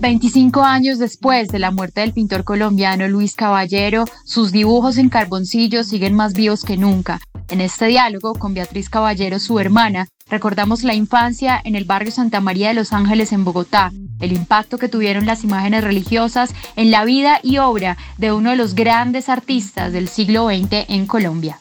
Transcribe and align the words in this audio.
25 0.00 0.62
años 0.62 0.98
después 0.98 1.48
de 1.48 1.58
la 1.58 1.70
muerte 1.70 2.00
del 2.00 2.14
pintor 2.14 2.42
colombiano 2.42 3.06
Luis 3.06 3.34
Caballero, 3.34 4.06
sus 4.24 4.50
dibujos 4.50 4.96
en 4.96 5.10
carboncillo 5.10 5.84
siguen 5.84 6.14
más 6.14 6.32
vivos 6.32 6.64
que 6.64 6.78
nunca. 6.78 7.20
En 7.48 7.60
este 7.60 7.86
diálogo 7.86 8.32
con 8.34 8.54
Beatriz 8.54 8.88
Caballero, 8.88 9.38
su 9.38 9.60
hermana, 9.60 10.08
recordamos 10.30 10.84
la 10.84 10.94
infancia 10.94 11.60
en 11.62 11.74
el 11.74 11.84
barrio 11.84 12.12
Santa 12.12 12.40
María 12.40 12.68
de 12.68 12.74
los 12.74 12.94
Ángeles 12.94 13.32
en 13.32 13.44
Bogotá, 13.44 13.92
el 14.20 14.32
impacto 14.32 14.78
que 14.78 14.88
tuvieron 14.88 15.26
las 15.26 15.44
imágenes 15.44 15.84
religiosas 15.84 16.54
en 16.76 16.90
la 16.90 17.04
vida 17.04 17.38
y 17.42 17.58
obra 17.58 17.98
de 18.16 18.32
uno 18.32 18.50
de 18.50 18.56
los 18.56 18.74
grandes 18.74 19.28
artistas 19.28 19.92
del 19.92 20.08
siglo 20.08 20.48
XX 20.48 20.86
en 20.88 21.06
Colombia. 21.06 21.60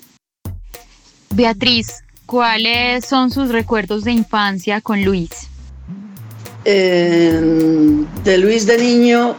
Beatriz, 1.32 2.06
¿cuáles 2.26 3.06
son 3.06 3.32
sus 3.32 3.50
recuerdos 3.50 4.06
de 4.06 4.14
infancia 4.14 4.80
con 4.80 5.04
Luis? 5.04 5.50
De 6.64 8.38
Luis 8.38 8.66
de 8.66 8.78
niño, 8.78 9.36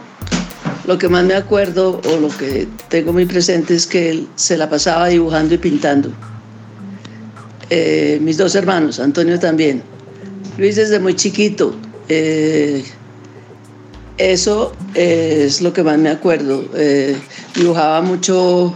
lo 0.85 0.97
que 0.97 1.07
más 1.07 1.23
me 1.23 1.35
acuerdo 1.35 2.01
o 2.05 2.17
lo 2.17 2.29
que 2.29 2.67
tengo 2.89 3.13
muy 3.13 3.25
presente 3.25 3.75
es 3.75 3.85
que 3.85 4.09
él 4.09 4.27
se 4.35 4.57
la 4.57 4.69
pasaba 4.69 5.07
dibujando 5.07 5.53
y 5.53 5.57
pintando. 5.57 6.11
Eh, 7.69 8.19
mis 8.21 8.37
dos 8.37 8.55
hermanos, 8.55 8.99
Antonio 8.99 9.39
también. 9.39 9.83
Luis 10.57 10.75
desde 10.75 10.99
muy 10.99 11.15
chiquito. 11.15 11.75
Eh, 12.09 12.83
eso 14.17 14.73
es 14.93 15.61
lo 15.61 15.71
que 15.71 15.83
más 15.83 15.97
me 15.97 16.09
acuerdo. 16.09 16.65
Eh, 16.75 17.15
dibujaba 17.55 18.01
mucho 18.01 18.75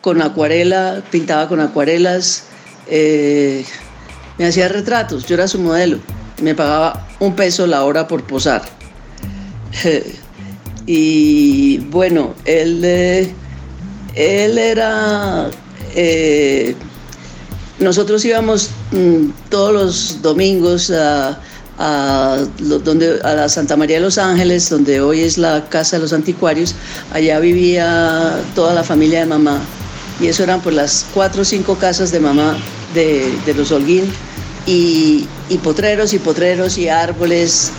con 0.00 0.20
acuarela, 0.20 1.02
pintaba 1.10 1.48
con 1.48 1.60
acuarelas, 1.60 2.44
me 2.90 4.46
hacía 4.46 4.68
retratos, 4.68 5.24
yo 5.26 5.36
era 5.36 5.48
su 5.48 5.58
modelo 5.58 5.98
me 6.40 6.54
pagaba 6.54 7.06
un 7.20 7.34
peso 7.34 7.66
la 7.66 7.84
hora 7.84 8.08
por 8.08 8.24
posar. 8.24 8.62
y 10.86 11.78
bueno, 11.78 12.34
él, 12.44 12.80
eh, 12.84 13.32
él 14.14 14.58
era... 14.58 15.50
Eh, 15.94 16.74
nosotros 17.78 18.24
íbamos 18.24 18.70
mm, 18.92 19.30
todos 19.50 19.72
los 19.72 20.22
domingos 20.22 20.90
a, 20.90 21.38
donde, 22.58 23.20
a 23.22 23.34
la 23.34 23.48
Santa 23.48 23.76
María 23.76 23.96
de 23.96 24.02
los 24.02 24.16
Ángeles, 24.16 24.70
donde 24.70 25.00
hoy 25.00 25.20
es 25.20 25.38
la 25.38 25.68
Casa 25.68 25.96
de 25.96 26.02
los 26.02 26.12
Anticuarios. 26.12 26.74
Allá 27.12 27.40
vivía 27.40 28.40
toda 28.54 28.74
la 28.74 28.84
familia 28.84 29.20
de 29.20 29.26
mamá. 29.26 29.60
Y 30.20 30.28
eso 30.28 30.44
eran 30.44 30.60
pues 30.60 30.76
las 30.76 31.06
cuatro 31.12 31.42
o 31.42 31.44
cinco 31.44 31.76
casas 31.76 32.12
de 32.12 32.20
mamá 32.20 32.56
de, 32.94 33.32
de 33.44 33.54
los 33.54 33.72
Holguín 33.72 34.04
y, 34.66 35.26
potreros 35.62 36.12
y 36.12 36.18
potreros 36.18 36.78
y 36.78 36.88
árboles 36.88 37.70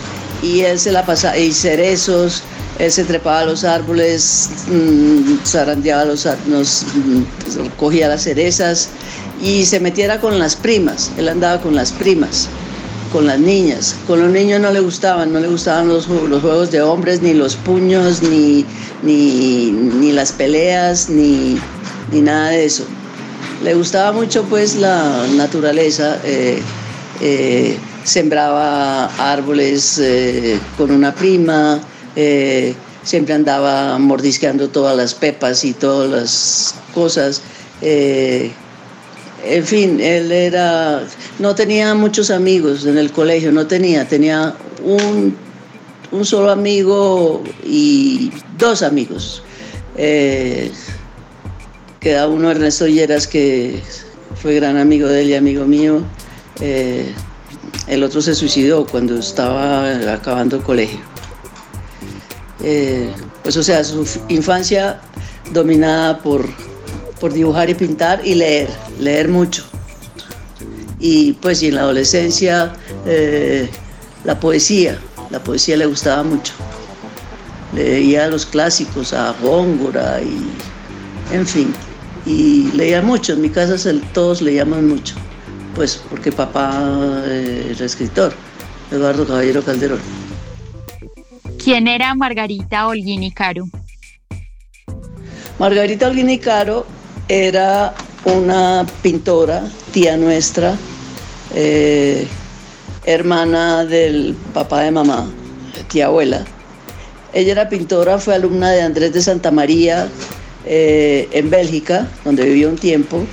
y 0.42 0.60
él 0.60 0.78
se 0.78 0.92
la 0.92 1.04
pasaba, 1.04 1.36
y 1.36 1.52
cerezos, 1.52 2.42
él 2.78 2.92
se 2.92 3.04
trepaba 3.04 3.40
a 3.40 3.44
los 3.46 3.64
árboles, 3.64 4.50
mmm, 4.68 5.38
zarandeaba 5.44 6.04
los 6.04 6.28
nos, 6.46 6.84
mm, 6.94 7.68
cogía 7.78 8.08
las 8.08 8.22
cerezas 8.22 8.90
y 9.42 9.64
se 9.64 9.80
metiera 9.80 10.20
con 10.20 10.38
las 10.38 10.56
primas, 10.56 11.10
él 11.16 11.28
andaba 11.28 11.60
con 11.60 11.74
las 11.74 11.92
primas, 11.92 12.48
con 13.12 13.26
las 13.26 13.38
niñas. 13.38 13.96
Con 14.06 14.20
los 14.20 14.30
niños 14.30 14.60
no 14.60 14.70
le 14.70 14.80
gustaban, 14.80 15.32
no 15.32 15.40
le 15.40 15.48
gustaban 15.48 15.88
los, 15.88 16.08
los 16.08 16.42
juegos 16.42 16.70
de 16.70 16.82
hombres, 16.82 17.22
ni 17.22 17.34
los 17.34 17.56
puños, 17.56 18.22
ni, 18.22 18.64
ni, 19.02 20.12
las 20.12 20.32
peleas, 20.32 21.08
ni, 21.08 21.58
ni 22.12 22.20
nada 22.20 22.50
de 22.50 22.64
eso. 22.64 22.84
Le 23.62 23.74
gustaba 23.74 24.12
mucho 24.12 24.44
pues 24.44 24.76
la 24.76 25.26
naturaleza, 25.34 26.20
eh, 26.24 26.60
eh, 27.22 27.76
sembraba 28.04 29.06
árboles 29.32 29.98
eh, 29.98 30.60
con 30.76 30.90
una 30.90 31.14
prima, 31.14 31.80
siempre 33.02 33.34
andaba 33.34 33.98
mordisqueando 33.98 34.68
todas 34.68 34.96
las 34.96 35.14
pepas 35.14 35.64
y 35.64 35.72
todas 35.72 36.10
las 36.10 36.74
cosas. 36.94 37.40
en 37.80 38.52
fin, 39.64 40.00
él 40.00 40.32
era, 40.32 41.02
no 41.38 41.54
tenía 41.54 41.94
muchos 41.94 42.30
amigos 42.30 42.84
en 42.84 42.98
el 42.98 43.10
colegio, 43.10 43.52
no 43.52 43.66
tenía, 43.66 44.06
tenía 44.06 44.54
un, 44.82 45.36
un 46.10 46.24
solo 46.24 46.50
amigo 46.50 47.42
y 47.64 48.30
dos 48.58 48.82
amigos 48.82 49.42
queda 52.06 52.28
uno 52.28 52.52
Ernesto 52.52 52.86
Lleras, 52.86 53.26
que 53.26 53.82
fue 54.40 54.54
gran 54.54 54.76
amigo 54.76 55.08
de 55.08 55.22
él 55.22 55.30
y 55.30 55.34
amigo 55.34 55.64
mío. 55.64 56.02
Eh, 56.60 57.12
el 57.88 58.04
otro 58.04 58.22
se 58.22 58.32
suicidó 58.32 58.86
cuando 58.86 59.18
estaba 59.18 60.12
acabando 60.12 60.54
el 60.54 60.62
colegio. 60.62 61.00
Eh, 62.62 63.10
pues 63.42 63.56
o 63.56 63.62
sea, 63.64 63.82
su 63.82 64.06
infancia 64.28 65.00
dominada 65.50 66.22
por, 66.22 66.48
por 67.18 67.32
dibujar 67.32 67.70
y 67.70 67.74
pintar 67.74 68.24
y 68.24 68.36
leer, 68.36 68.68
leer 69.00 69.28
mucho. 69.28 69.64
Y 71.00 71.32
pues 71.32 71.60
y 71.64 71.66
en 71.66 71.74
la 71.74 71.80
adolescencia 71.80 72.72
eh, 73.04 73.68
la 74.22 74.38
poesía, 74.38 74.96
la 75.30 75.42
poesía 75.42 75.76
le 75.76 75.86
gustaba 75.86 76.22
mucho. 76.22 76.52
Leía 77.74 78.28
los 78.28 78.46
clásicos, 78.46 79.12
a 79.12 79.34
Góngora 79.42 80.20
y 80.22 81.34
en 81.34 81.44
fin 81.44 81.74
y 82.26 82.72
leía 82.72 83.00
mucho. 83.00 83.34
En 83.34 83.40
mi 83.40 83.50
casa 83.50 83.76
todos 84.12 84.42
leíamos 84.42 84.82
mucho, 84.82 85.14
pues 85.74 86.02
porque 86.10 86.32
papá 86.32 87.22
eh, 87.26 87.72
era 87.74 87.86
escritor, 87.86 88.34
Eduardo 88.90 89.26
Caballero 89.26 89.62
Calderón. 89.62 90.00
¿Quién 91.62 91.88
era 91.88 92.14
Margarita 92.14 92.88
Olguini 92.88 93.30
Caro? 93.32 93.64
Margarita 95.58 96.08
Olguini 96.08 96.38
Caro 96.38 96.86
era 97.28 97.94
una 98.24 98.86
pintora, 99.02 99.64
tía 99.92 100.16
nuestra, 100.16 100.76
eh, 101.54 102.26
hermana 103.04 103.84
del 103.84 104.36
papá 104.52 104.82
de 104.82 104.90
mamá, 104.90 105.28
tía 105.88 106.06
abuela. 106.06 106.44
Ella 107.32 107.52
era 107.52 107.68
pintora, 107.68 108.18
fue 108.18 108.34
alumna 108.34 108.70
de 108.70 108.82
Andrés 108.82 109.12
de 109.12 109.22
Santa 109.22 109.50
María, 109.50 110.08
eh, 110.66 111.28
en 111.30 111.48
Bélgica, 111.48 112.08
donde 112.24 112.44
vivió 112.44 112.68
un 112.68 112.76
tiempo. 112.76 113.24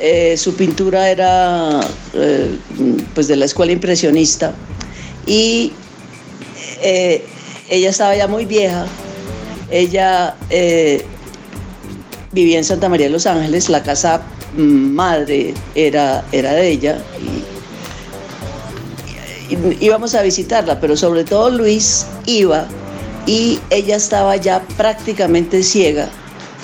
Eh, 0.00 0.36
su 0.38 0.54
pintura 0.54 1.10
era 1.10 1.80
eh, 2.14 2.56
pues 3.14 3.28
de 3.28 3.36
la 3.36 3.44
escuela 3.44 3.72
impresionista 3.72 4.54
y 5.26 5.72
ella 6.80 7.90
estaba 7.90 8.16
ya 8.16 8.26
muy 8.28 8.46
vieja. 8.46 8.86
Ella 9.70 10.36
vivía 12.32 12.58
en 12.58 12.64
Santa 12.64 12.88
María 12.88 13.06
de 13.06 13.12
los 13.12 13.26
Ángeles, 13.26 13.68
la 13.68 13.82
casa 13.82 14.22
madre 14.56 15.52
era, 15.74 16.24
era 16.32 16.52
de 16.54 16.68
ella 16.68 16.98
y 19.50 19.84
íbamos 19.84 20.14
a 20.14 20.22
visitarla, 20.22 20.80
pero 20.80 20.96
sobre 20.96 21.24
todo 21.24 21.50
Luis 21.50 22.06
iba 22.26 22.66
y 23.26 23.58
ella 23.68 23.96
estaba 23.96 24.36
ya 24.36 24.62
prácticamente 24.76 25.62
ciega 25.62 26.08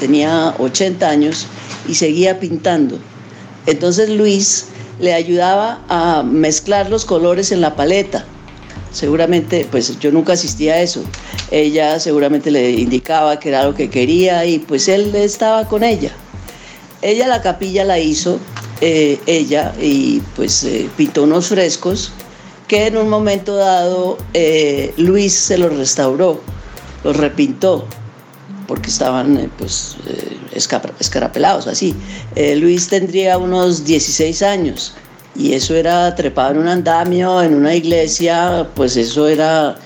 tenía 0.05 0.55
80 0.59 1.09
años 1.09 1.47
y 1.89 1.95
seguía 1.95 2.39
pintando. 2.39 2.99
Entonces 3.65 4.11
Luis 4.11 4.67
le 5.01 5.15
ayudaba 5.15 5.81
a 5.89 6.23
mezclar 6.23 6.91
los 6.91 7.07
colores 7.07 7.53
en 7.53 7.63
la 7.63 7.75
paleta. 7.75 8.27
Seguramente, 8.93 9.67
pues 9.71 9.99
yo 10.01 10.13
nunca 10.13 10.35
asistía 10.35 10.75
a 10.75 10.83
eso. 10.83 11.03
Ella 11.51 11.99
seguramente 12.01 12.51
le 12.51 12.73
indicaba 12.73 13.41
que 13.41 13.49
era 13.49 13.65
lo 13.65 13.75
que 13.75 13.89
quería 13.89 14.45
y 14.45 14.59
pues 14.59 14.89
él 14.89 15.15
estaba 15.15 15.67
con 15.69 15.83
ella. 15.83 16.13
Ella 17.01 17.27
la 17.27 17.41
capilla 17.41 17.83
la 17.85 17.99
hizo, 17.99 18.39
eh, 18.83 19.19
ella, 19.25 19.73
y 19.81 20.21
pues 20.37 20.65
eh, 20.65 20.91
pintó 20.99 21.23
unos 21.23 21.49
frescos 21.49 22.13
que 22.69 22.89
en 22.89 22.99
un 22.99 23.09
momento 23.09 23.57
dado 23.57 24.19
eh, 24.35 24.93
Luis 24.99 25.33
se 25.33 25.57
los 25.57 25.75
restauró, 25.75 26.43
los 27.05 27.17
repintó 27.17 27.87
porque 28.67 28.91
estaban 28.91 29.37
eh, 29.37 29.49
pues 29.59 29.97
eh, 30.07 30.39
escarapelados 30.99 31.67
así. 31.67 31.95
Eh, 32.35 32.57
Luis 32.57 32.89
tendría 32.89 33.39
unos 33.39 33.85
16 33.85 34.43
años 34.43 34.95
y 35.35 35.53
eso 35.53 35.75
era 35.75 36.15
trepado 36.15 36.53
en 36.53 36.59
un 36.59 36.69
andamio, 36.69 37.43
en 37.43 37.55
una 37.55 37.75
iglesia, 37.75 38.69
pues 38.75 38.97
eso 38.97 39.27
era 39.29 39.77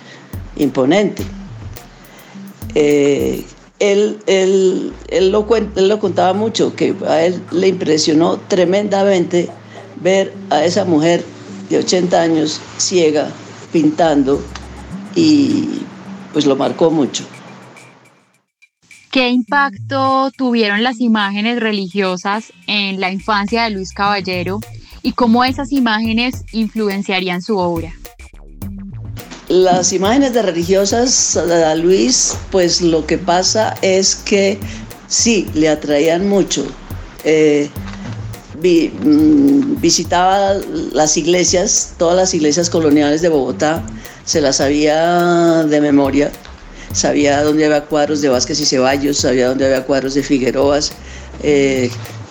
imponente. 0.57 1.25
Él, 2.75 3.45
él, 4.27 4.93
él, 5.09 5.31
lo, 5.31 5.47
él 5.57 5.89
lo 5.89 5.99
contaba 5.99 6.33
mucho, 6.33 6.75
que 6.77 6.95
a 7.07 7.23
él 7.25 7.43
le 7.51 7.69
impresionó 7.69 8.37
tremendamente 8.37 9.49
ver 10.01 10.33
a 10.51 10.65
esa 10.65 10.85
mujer 10.85 11.25
de 11.71 11.79
80 11.79 12.21
años 12.21 12.61
ciega 12.77 13.29
pintando 13.73 14.41
y 15.15 15.81
pues 16.33 16.47
lo 16.47 16.57
marcó 16.57 16.91
mucho. 16.91 17.25
¿Qué 19.11 19.31
impacto 19.31 20.31
tuvieron 20.37 20.83
las 20.83 21.01
imágenes 21.01 21.61
religiosas 21.61 22.53
en 22.67 23.01
la 23.01 23.11
infancia 23.11 23.65
de 23.65 23.71
Luis 23.71 23.93
Caballero 23.93 24.61
y 25.03 25.13
cómo 25.13 25.45
esas 25.45 25.73
imágenes 25.73 26.45
influenciarían 26.53 27.43
su 27.43 27.57
obra? 27.57 27.93
las 29.49 29.93
imágenes 29.93 30.35
de 30.35 30.43
religiosas 30.43 31.37
a 31.37 31.75
Luis, 31.75 32.35
pues 32.51 32.83
lo 32.83 33.07
que 33.07 33.17
pasa 33.17 33.75
es 33.81 34.15
que 34.15 34.59
sí, 35.09 35.49
le 35.55 35.69
atraían 35.69 36.29
mucho. 36.29 36.67
Eh, 37.25 37.71
mm, 38.63 39.81
visitaba 39.81 40.55
las 40.93 41.17
iglesias, 41.17 41.95
todas 41.97 42.17
las 42.17 42.35
iglesias 42.35 42.69
coloniales 42.69 43.23
de 43.23 43.31
Bogotá, 43.31 43.83
se 44.25 44.43
las 44.43 44.57
sabía 44.57 45.65
de 45.65 45.81
memoria, 45.81 46.31
sabía 46.93 47.43
dónde 47.43 47.65
había 47.65 47.85
cuadros 47.85 48.21
de 48.21 48.29
Vázquez 48.29 48.61
y 48.61 48.65
Ceballos, 48.65 49.19
sabía 49.19 49.49
dónde 49.49 49.67
había 49.67 49.85
cuadros 49.85 50.15
de 50.15 50.23
Figueroas. 50.23 50.93
Eh, 51.43 51.91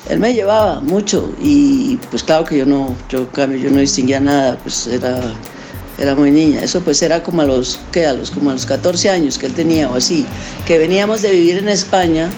él 0.10 0.20
me 0.20 0.34
llevaba 0.34 0.80
mucho 0.80 1.34
y 1.42 1.98
pues 2.10 2.24
claro 2.24 2.46
que 2.46 2.58
yo 2.58 2.66
no, 2.66 2.96
yo 3.10 3.30
yo 3.36 3.70
no 3.72 3.80
distinguía 3.80 4.20
nada, 4.20 4.58
pues 4.64 4.88
era 4.88 5.20
era 5.98 6.16
muy 6.16 6.32
niña. 6.32 6.62
Eso 6.62 6.82
pues 6.82 7.02
era 7.02 7.24
como 7.24 7.42
a 7.42 7.46
los, 7.46 7.80
¿qué? 7.92 8.06
A 8.06 8.14
los, 8.14 8.32
como 8.32 8.52
a 8.52 8.54
los 8.54 8.66
14 8.66 9.10
años 9.10 9.38
que 9.38 9.48
él 9.48 9.54
tenía 9.54 9.90
o 9.90 9.96
así, 9.96 10.26
que 10.66 10.78
veníamos 10.78 11.22
de 11.22 11.32
vivir 11.32 11.58
en 11.58 11.70
España, 11.70 12.30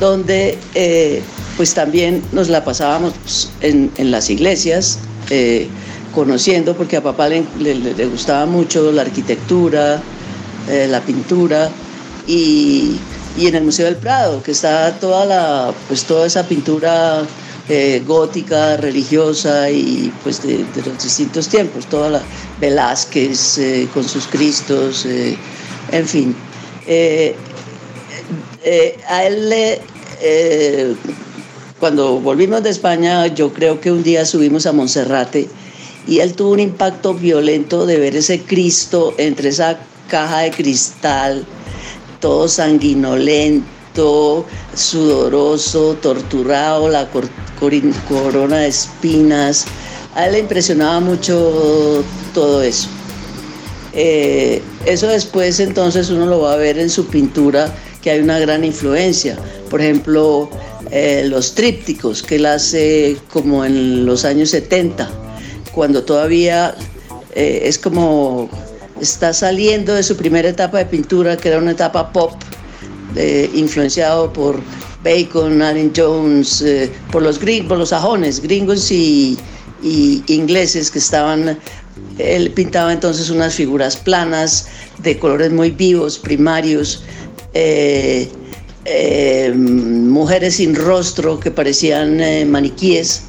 donde 0.00 0.58
eh, 0.74 1.22
pues 1.56 1.74
también 1.74 2.22
nos 2.32 2.48
la 2.48 2.64
pasábamos 2.64 3.50
en, 3.60 3.90
las 4.10 4.30
iglesias, 4.30 4.98
eh, 5.30 5.68
conociendo, 6.14 6.76
porque 6.76 6.96
a 6.96 7.02
papá 7.02 7.28
le, 7.28 7.44
le, 7.58 8.06
gustaba 8.06 8.46
mucho 8.46 8.90
la 8.92 9.02
arquitectura, 9.02 10.00
eh, 10.68 10.86
la 10.88 11.00
pintura, 11.00 11.70
y, 12.26 12.98
y, 13.36 13.46
en 13.46 13.54
el 13.54 13.64
Museo 13.64 13.86
del 13.86 13.96
Prado, 13.96 14.42
que 14.42 14.52
está 14.52 14.92
toda, 14.98 15.24
la, 15.24 15.74
pues, 15.88 16.04
toda 16.04 16.26
esa 16.26 16.46
pintura 16.46 17.22
eh, 17.68 18.02
gótica, 18.06 18.76
religiosa 18.76 19.70
y 19.70 20.12
pues 20.22 20.42
de, 20.42 20.64
los 20.84 21.02
distintos 21.02 21.48
tiempos, 21.48 21.86
toda 21.86 22.10
la 22.10 22.22
Velázquez 22.60 23.58
eh, 23.58 23.88
con 23.92 24.04
sus 24.08 24.26
Cristos, 24.26 25.06
en 25.06 26.06
fin. 26.06 26.34
a 29.08 29.24
él 29.24 29.78
cuando 31.80 32.20
volvimos 32.20 32.62
de 32.62 32.70
España, 32.70 33.26
yo 33.26 33.52
creo 33.52 33.80
que 33.80 33.92
un 33.92 34.02
día 34.02 34.24
subimos 34.24 34.64
a 34.64 34.72
Monserrate 34.72 35.48
y 36.06 36.20
él 36.20 36.34
tuvo 36.34 36.52
un 36.52 36.60
impacto 36.60 37.14
violento 37.14 37.86
de 37.86 37.98
ver 37.98 38.16
ese 38.16 38.40
Cristo 38.40 39.14
entre 39.18 39.50
esa 39.50 39.78
caja 40.08 40.40
de 40.40 40.50
cristal, 40.50 41.44
todo 42.20 42.48
sanguinolento, 42.48 44.44
sudoroso, 44.74 45.94
torturado, 46.00 46.88
la, 46.88 47.08
corona 48.08 48.58
de 48.58 48.68
espinas. 48.68 49.64
A 50.14 50.26
él 50.26 50.32
le 50.32 50.38
impresionaba 50.40 51.00
mucho 51.00 52.04
todo 52.32 52.62
eso. 52.62 52.88
Eh, 53.92 54.60
eso 54.86 55.06
después 55.06 55.60
entonces 55.60 56.10
uno 56.10 56.26
lo 56.26 56.40
va 56.40 56.54
a 56.54 56.56
ver 56.56 56.78
en 56.78 56.90
su 56.90 57.06
pintura, 57.06 57.72
que 58.02 58.10
hay 58.10 58.20
una 58.20 58.38
gran 58.38 58.64
influencia. 58.64 59.36
Por 59.70 59.80
ejemplo, 59.80 60.50
eh, 60.90 61.24
los 61.28 61.54
trípticos 61.54 62.22
que 62.22 62.36
él 62.36 62.46
hace 62.46 63.16
como 63.32 63.64
en 63.64 64.04
los 64.04 64.24
años 64.24 64.50
70, 64.50 65.10
cuando 65.72 66.04
todavía 66.04 66.74
eh, 67.34 67.62
es 67.64 67.78
como 67.78 68.48
está 69.00 69.32
saliendo 69.32 69.94
de 69.94 70.02
su 70.02 70.16
primera 70.16 70.48
etapa 70.48 70.78
de 70.78 70.86
pintura, 70.86 71.36
que 71.36 71.48
era 71.48 71.58
una 71.58 71.72
etapa 71.72 72.12
pop, 72.12 72.32
influenciado 73.54 74.32
por 74.32 74.60
Bacon, 75.04 75.60
Allen 75.60 75.92
Jones, 75.94 76.62
eh, 76.62 76.90
por 77.12 77.22
los 77.22 77.38
gringos, 77.38 77.68
por 77.68 77.78
los 77.78 77.90
sajones, 77.90 78.40
gringos 78.40 78.90
y, 78.90 79.38
ingleses 80.28 80.90
que 80.90 80.98
estaban, 80.98 81.58
él 82.16 82.50
pintaba 82.52 82.90
entonces 82.90 83.28
unas 83.28 83.54
figuras 83.54 83.98
planas, 83.98 84.66
de 85.02 85.18
colores 85.18 85.52
muy 85.52 85.70
vivos, 85.70 86.18
primarios, 86.18 87.04
eh, 87.52 88.30
eh, 88.86 89.52
mujeres 89.54 90.54
sin 90.54 90.74
rostro 90.74 91.38
que 91.38 91.50
parecían 91.50 92.50
maniquíes, 92.50 93.24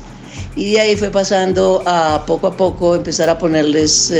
y 0.55 0.71
de 0.71 0.79
ahí 0.79 0.95
fue 0.95 1.09
pasando 1.09 1.83
a 1.85 2.23
poco 2.25 2.47
a 2.47 2.55
poco 2.55 2.95
empezar 2.95 3.29
a 3.29 3.37
ponerles 3.37 4.13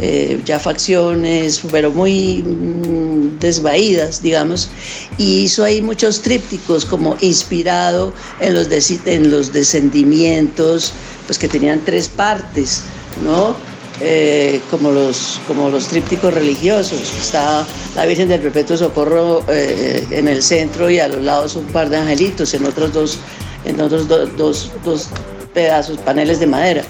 eh, 0.00 0.40
ya 0.44 0.60
facciones, 0.60 1.60
pero 1.72 1.90
muy 1.90 2.44
mm, 2.44 3.38
desvaídas, 3.40 4.22
digamos, 4.22 4.68
y 5.16 5.40
hizo 5.40 5.64
ahí 5.64 5.82
muchos 5.82 6.22
trípticos 6.22 6.84
como 6.84 7.16
inspirado 7.20 8.12
en 8.40 8.54
los, 8.54 8.68
en 9.06 9.30
los 9.30 9.52
descendimientos, 9.52 10.92
pues 11.26 11.38
que 11.38 11.48
tenían 11.48 11.82
tres 11.84 12.08
partes, 12.08 12.82
¿no? 13.24 13.56
Eh, 14.00 14.60
como, 14.70 14.92
los, 14.92 15.40
como 15.48 15.68
los 15.68 15.88
trípticos 15.88 16.32
religiosos. 16.32 17.00
Está 17.20 17.66
la 17.96 18.06
Virgen 18.06 18.28
del 18.28 18.40
Perpetuo 18.40 18.76
Socorro 18.76 19.42
eh, 19.48 20.06
en 20.12 20.28
el 20.28 20.44
centro 20.44 20.88
y 20.88 21.00
a 21.00 21.08
los 21.08 21.24
lados 21.24 21.56
un 21.56 21.66
par 21.66 21.90
de 21.90 21.96
angelitos 21.96 22.54
en 22.54 22.64
otros 22.64 22.92
dos, 22.92 23.18
en 23.64 23.80
otros 23.80 24.06
dos, 24.06 24.70
dos 24.84 25.08
pedazos, 25.52 25.98
paneles 25.98 26.38
de 26.38 26.46
madera 26.46 26.84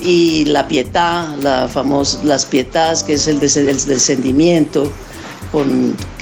y 0.00 0.44
la 0.46 1.68
famosa, 1.72 2.20
las 2.24 2.46
pietas, 2.46 3.02
que 3.02 3.14
es 3.14 3.26
el, 3.26 3.40
descendimiento, 3.40 4.90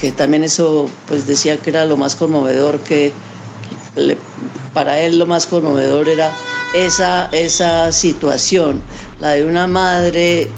que 0.00 0.12
también 0.12 0.44
eso 0.44 0.88
pues 1.06 1.26
decía 1.26 1.58
que 1.58 1.70
era 1.70 1.84
lo 1.84 1.96
más 1.96 2.17
conmovedor, 2.17 2.81
que 2.81 3.12
para 4.73 5.00
él 5.00 5.19
lo 5.19 5.26
más 5.26 5.46
conmovedor 5.46 6.08
era 6.08 6.32
esa, 6.75 7.28
esa 7.32 7.93
situación, 7.93 8.82
la 9.20 9.32
de 9.32 9.44
una 9.44 9.67
madre 9.67 10.49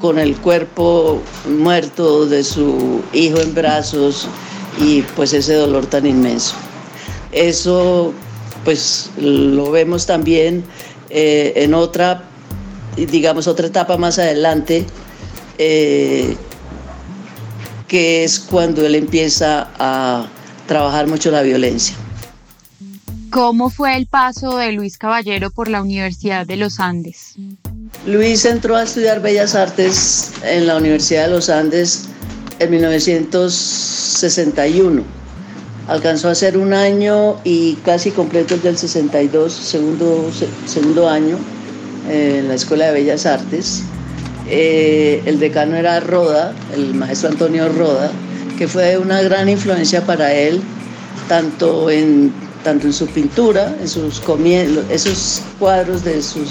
con 0.00 0.18
el 0.18 0.36
cuerpo 0.36 1.22
muerto 1.48 2.26
de 2.26 2.44
su 2.44 3.02
hijo 3.12 3.40
en 3.40 3.54
brazos 3.54 4.28
y 4.78 5.02
pues 5.14 5.32
ese 5.32 5.54
dolor 5.54 5.86
tan 5.86 6.06
inmenso. 6.06 6.54
Eso 7.32 8.12
pues 8.64 9.10
lo 9.18 9.70
vemos 9.70 10.06
también 10.06 10.64
eh, 11.08 11.52
en 11.56 11.72
otra 11.72 12.24
digamos, 13.04 13.46
otra 13.46 13.66
etapa 13.66 13.98
más 13.98 14.18
adelante, 14.18 14.86
eh, 15.58 16.34
que 17.86 18.24
es 18.24 18.40
cuando 18.40 18.86
él 18.86 18.94
empieza 18.94 19.68
a 19.78 20.26
trabajar 20.66 21.06
mucho 21.06 21.30
la 21.30 21.42
violencia. 21.42 21.94
¿Cómo 23.30 23.68
fue 23.68 23.94
el 23.96 24.06
paso 24.06 24.56
de 24.56 24.72
Luis 24.72 24.96
Caballero 24.96 25.50
por 25.50 25.68
la 25.68 25.82
Universidad 25.82 26.46
de 26.46 26.56
los 26.56 26.80
Andes? 26.80 27.34
Luis 28.06 28.46
entró 28.46 28.76
a 28.76 28.84
estudiar 28.84 29.20
Bellas 29.20 29.54
Artes 29.54 30.32
en 30.42 30.66
la 30.66 30.78
Universidad 30.78 31.26
de 31.26 31.32
los 31.32 31.50
Andes 31.50 32.06
en 32.58 32.70
1961. 32.70 35.02
Alcanzó 35.88 36.28
a 36.28 36.30
hacer 36.32 36.56
un 36.56 36.72
año 36.72 37.36
y 37.44 37.74
casi 37.84 38.10
completo 38.10 38.54
el 38.54 38.62
del 38.62 38.78
62, 38.78 39.52
segundo, 39.52 40.30
segundo 40.66 41.06
año 41.08 41.38
en 42.08 42.48
la 42.48 42.54
Escuela 42.54 42.86
de 42.86 42.92
Bellas 42.92 43.26
Artes. 43.26 43.82
Eh, 44.48 45.22
el 45.26 45.40
decano 45.40 45.76
era 45.76 45.98
Roda, 46.00 46.54
el 46.74 46.94
maestro 46.94 47.30
Antonio 47.30 47.68
Roda, 47.68 48.10
que 48.56 48.68
fue 48.68 48.96
una 48.96 49.20
gran 49.22 49.48
influencia 49.48 50.04
para 50.04 50.32
él, 50.32 50.62
tanto 51.28 51.90
en, 51.90 52.32
tanto 52.62 52.86
en 52.86 52.92
su 52.92 53.06
pintura, 53.08 53.74
en 53.80 53.88
sus 53.88 54.22
esos 54.90 55.42
cuadros 55.58 56.04
de 56.04 56.22
sus 56.22 56.50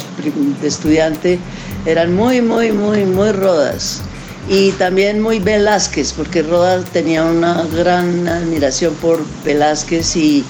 de 0.62 0.68
estudiante 0.68 1.40
eran 1.86 2.14
muy, 2.14 2.42
muy, 2.42 2.72
muy, 2.72 3.06
muy 3.06 3.32
Rodas. 3.32 4.02
Y 4.48 4.72
también 4.74 5.22
muy 5.22 5.40
Velázquez, 5.40 6.14
porque 6.14 6.44
Roda 6.44 6.84
tenía 6.94 7.24
una 7.24 7.64
gran 7.76 8.28
admiración 8.28 8.94
por 8.96 9.24
Velázquez 9.44 10.16
y 10.16 10.44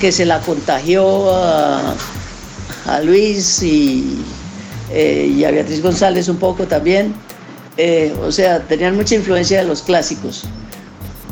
que 0.00 0.10
se 0.10 0.24
la 0.24 0.40
contagió 0.40 1.30
a, 1.30 1.94
a 2.86 3.00
Luis 3.02 3.62
y 3.62 4.18
eh, 4.92 5.32
y 5.34 5.44
a 5.44 5.50
Beatriz 5.50 5.82
González 5.82 6.28
un 6.28 6.36
poco 6.36 6.66
también. 6.66 7.14
Eh, 7.76 8.14
o 8.22 8.32
sea, 8.32 8.60
tenían 8.60 8.96
mucha 8.96 9.14
influencia 9.14 9.58
de 9.58 9.66
los 9.66 9.82
clásicos. 9.82 10.44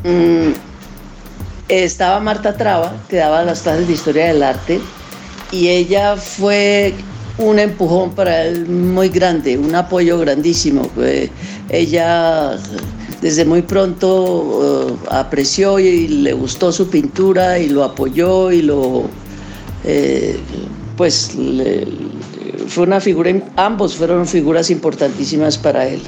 Mm, 0.02 0.52
estaba 1.68 2.20
Marta 2.20 2.56
Traba, 2.56 2.94
que 3.08 3.16
daba 3.16 3.42
las 3.44 3.62
clases 3.62 3.86
de 3.88 3.94
historia 3.94 4.26
del 4.26 4.42
arte, 4.42 4.80
y 5.50 5.68
ella 5.68 6.16
fue 6.16 6.94
un 7.38 7.58
empujón 7.58 8.14
para 8.14 8.42
él 8.42 8.68
muy 8.68 9.08
grande, 9.08 9.56
un 9.56 9.74
apoyo 9.74 10.18
grandísimo. 10.18 10.90
ella 11.70 12.58
desde 13.22 13.46
muy 13.46 13.62
pronto 13.62 14.90
eh, 14.90 15.08
apreció 15.10 15.78
y 15.78 16.08
le 16.08 16.34
gustó 16.34 16.70
su 16.70 16.88
pintura 16.90 17.58
y 17.58 17.70
lo 17.70 17.82
apoyó 17.82 18.52
y 18.52 18.60
lo, 18.60 19.04
pues, 20.96 21.34
fue 22.68 22.84
una 22.84 23.00
figura, 23.00 23.32
ambos 23.56 23.96
fueron 23.96 24.26
figuras 24.26 24.70
importantísimas 24.70 25.58
para 25.58 25.86
él. 25.86 26.00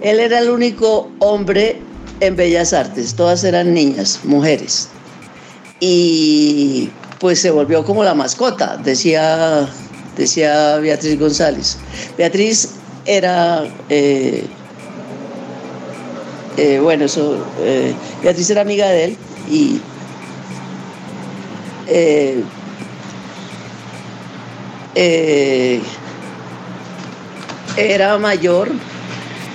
Él 0.00 0.20
era 0.20 0.38
el 0.38 0.50
único 0.50 1.10
hombre 1.18 1.78
en 2.20 2.36
Bellas 2.36 2.72
Artes, 2.72 3.14
todas 3.14 3.44
eran 3.44 3.72
niñas, 3.74 4.20
mujeres. 4.24 4.88
Y 5.80 6.90
pues 7.18 7.40
se 7.40 7.50
volvió 7.50 7.84
como 7.84 8.04
la 8.04 8.14
mascota, 8.14 8.76
decía, 8.76 9.68
decía 10.16 10.76
Beatriz 10.78 11.18
González. 11.18 11.78
Beatriz 12.16 12.70
era, 13.06 13.64
eh, 13.88 14.44
Eh, 16.56 16.78
bueno, 16.80 17.06
eso, 17.06 17.36
eh, 17.62 17.92
Beatriz 18.22 18.48
era 18.50 18.60
amiga 18.60 18.88
de 18.88 19.04
él 19.04 19.16
y 19.50 19.80
era 27.76 28.18
mayor, 28.18 28.70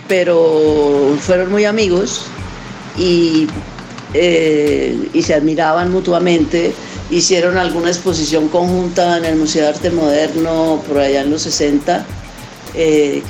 pero 0.08 1.16
fueron 1.20 1.52
muy 1.52 1.66
amigos 1.66 2.26
y, 2.98 3.48
y 4.14 5.22
se 5.22 5.34
admiraban 5.34 5.92
mutuamente 5.92 6.74
hicieron 7.12 7.58
alguna 7.58 7.90
exposición 7.90 8.50
conjunta 8.50 9.18
en 9.18 9.26
el 9.26 9.36
Museo 9.36 9.64
de 9.64 9.70
Arte 9.70 9.90
Moderno 9.90 10.82
por 10.88 11.00
allá 11.00 11.22
en 11.22 11.32
los 11.32 11.42
60. 11.44 12.06
Eh, 12.76 13.22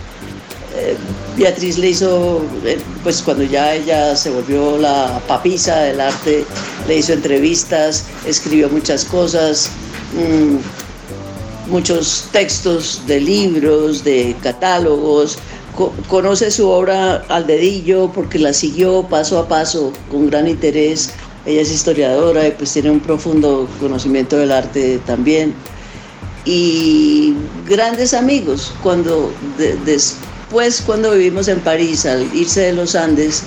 eh, 0.76 0.98
Beatriz 1.38 1.78
le 1.78 1.90
hizo, 1.90 2.44
eh, 2.66 2.78
pues 3.04 3.22
cuando 3.22 3.44
ya 3.44 3.74
ella 3.74 4.16
se 4.16 4.30
volvió 4.30 4.78
la 4.78 5.22
papisa 5.28 5.80
del 5.82 6.02
arte, 6.02 6.46
le 6.88 6.98
hizo 6.98 7.14
entrevistas, 7.14 8.06
escribió 8.26 8.70
muchas 8.70 9.06
cosas, 9.06 9.72
mm, 10.14 10.58
muchos 11.70 12.26
textos 12.32 13.02
de 13.08 13.20
libros, 13.22 14.04
de 14.04 14.36
catálogos, 14.42 15.38
conoce 16.08 16.52
su 16.52 16.68
obra 16.68 17.24
al 17.30 17.48
dedillo 17.48 18.12
porque 18.14 18.38
la 18.40 18.54
siguió 18.54 19.04
paso 19.04 19.40
a 19.40 19.48
paso 19.48 19.94
con 20.12 20.30
gran 20.30 20.48
interés 20.48 21.14
ella 21.46 21.62
es 21.62 21.72
historiadora 21.72 22.48
y 22.48 22.52
pues 22.52 22.74
tiene 22.74 22.92
un 22.92 23.00
profundo 23.00 23.68
conocimiento 23.80 24.38
del 24.38 24.52
arte 24.52 25.00
también. 25.06 25.54
Y 26.46 27.34
grandes 27.68 28.14
amigos, 28.14 28.74
cuando 28.84 29.32
después 29.86 30.82
cuando 30.86 31.12
vivimos 31.12 31.48
en 31.48 31.60
París, 31.60 32.06
al 32.06 32.24
irse 32.36 32.62
de 32.62 32.74
los 32.74 32.96
Andes, 32.96 33.44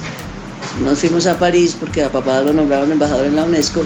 nos 0.82 0.98
fuimos 0.98 1.26
a 1.26 1.38
París 1.38 1.76
porque 1.78 2.02
a 2.02 2.10
papá 2.10 2.40
lo 2.40 2.52
nombraron 2.52 2.92
embajador 2.92 3.26
en 3.26 3.36
la 3.36 3.44
UNESCO 3.44 3.84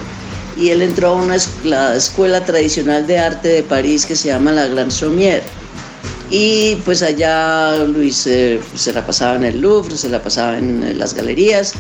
y 0.57 0.71
él 0.71 0.83
entró 0.83 1.09
a 1.09 1.13
una, 1.13 1.37
la 1.65 1.97
escuela 1.97 2.45
tradicional 2.45 3.07
de 3.07 3.19
arte 3.19 3.49
de 3.49 3.63
París 3.63 4.07
que 4.07 4.17
se 4.17 4.29
llama 4.29 4.53
la 4.53 4.67
Grand 4.67 4.91
Sommière. 4.91 5.43
Y 6.31 6.77
pues 6.85 7.03
allá 7.03 7.77
Luis 7.85 8.27
eh, 8.27 8.61
se 8.75 8.93
la 8.93 9.07
pasaba 9.07 9.37
en 9.37 9.45
el 9.45 9.61
Louvre, 9.61 9.97
se 9.97 10.09
la 10.09 10.21
pasaba 10.21 10.59
en 10.59 10.99
las 10.99 11.15
galerías 11.15 11.75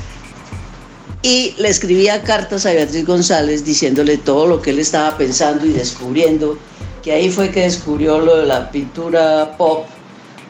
y 1.26 1.56
le 1.58 1.68
escribía 1.68 2.22
cartas 2.22 2.66
a 2.66 2.72
Beatriz 2.72 3.04
González 3.04 3.64
diciéndole 3.64 4.16
todo 4.16 4.46
lo 4.46 4.62
que 4.62 4.70
él 4.70 4.78
estaba 4.78 5.18
pensando 5.18 5.66
y 5.66 5.70
descubriendo, 5.70 6.56
que 7.02 7.10
ahí 7.10 7.30
fue 7.30 7.50
que 7.50 7.62
descubrió 7.62 8.20
lo 8.20 8.36
de 8.36 8.46
la 8.46 8.70
pintura 8.70 9.56
pop 9.56 9.86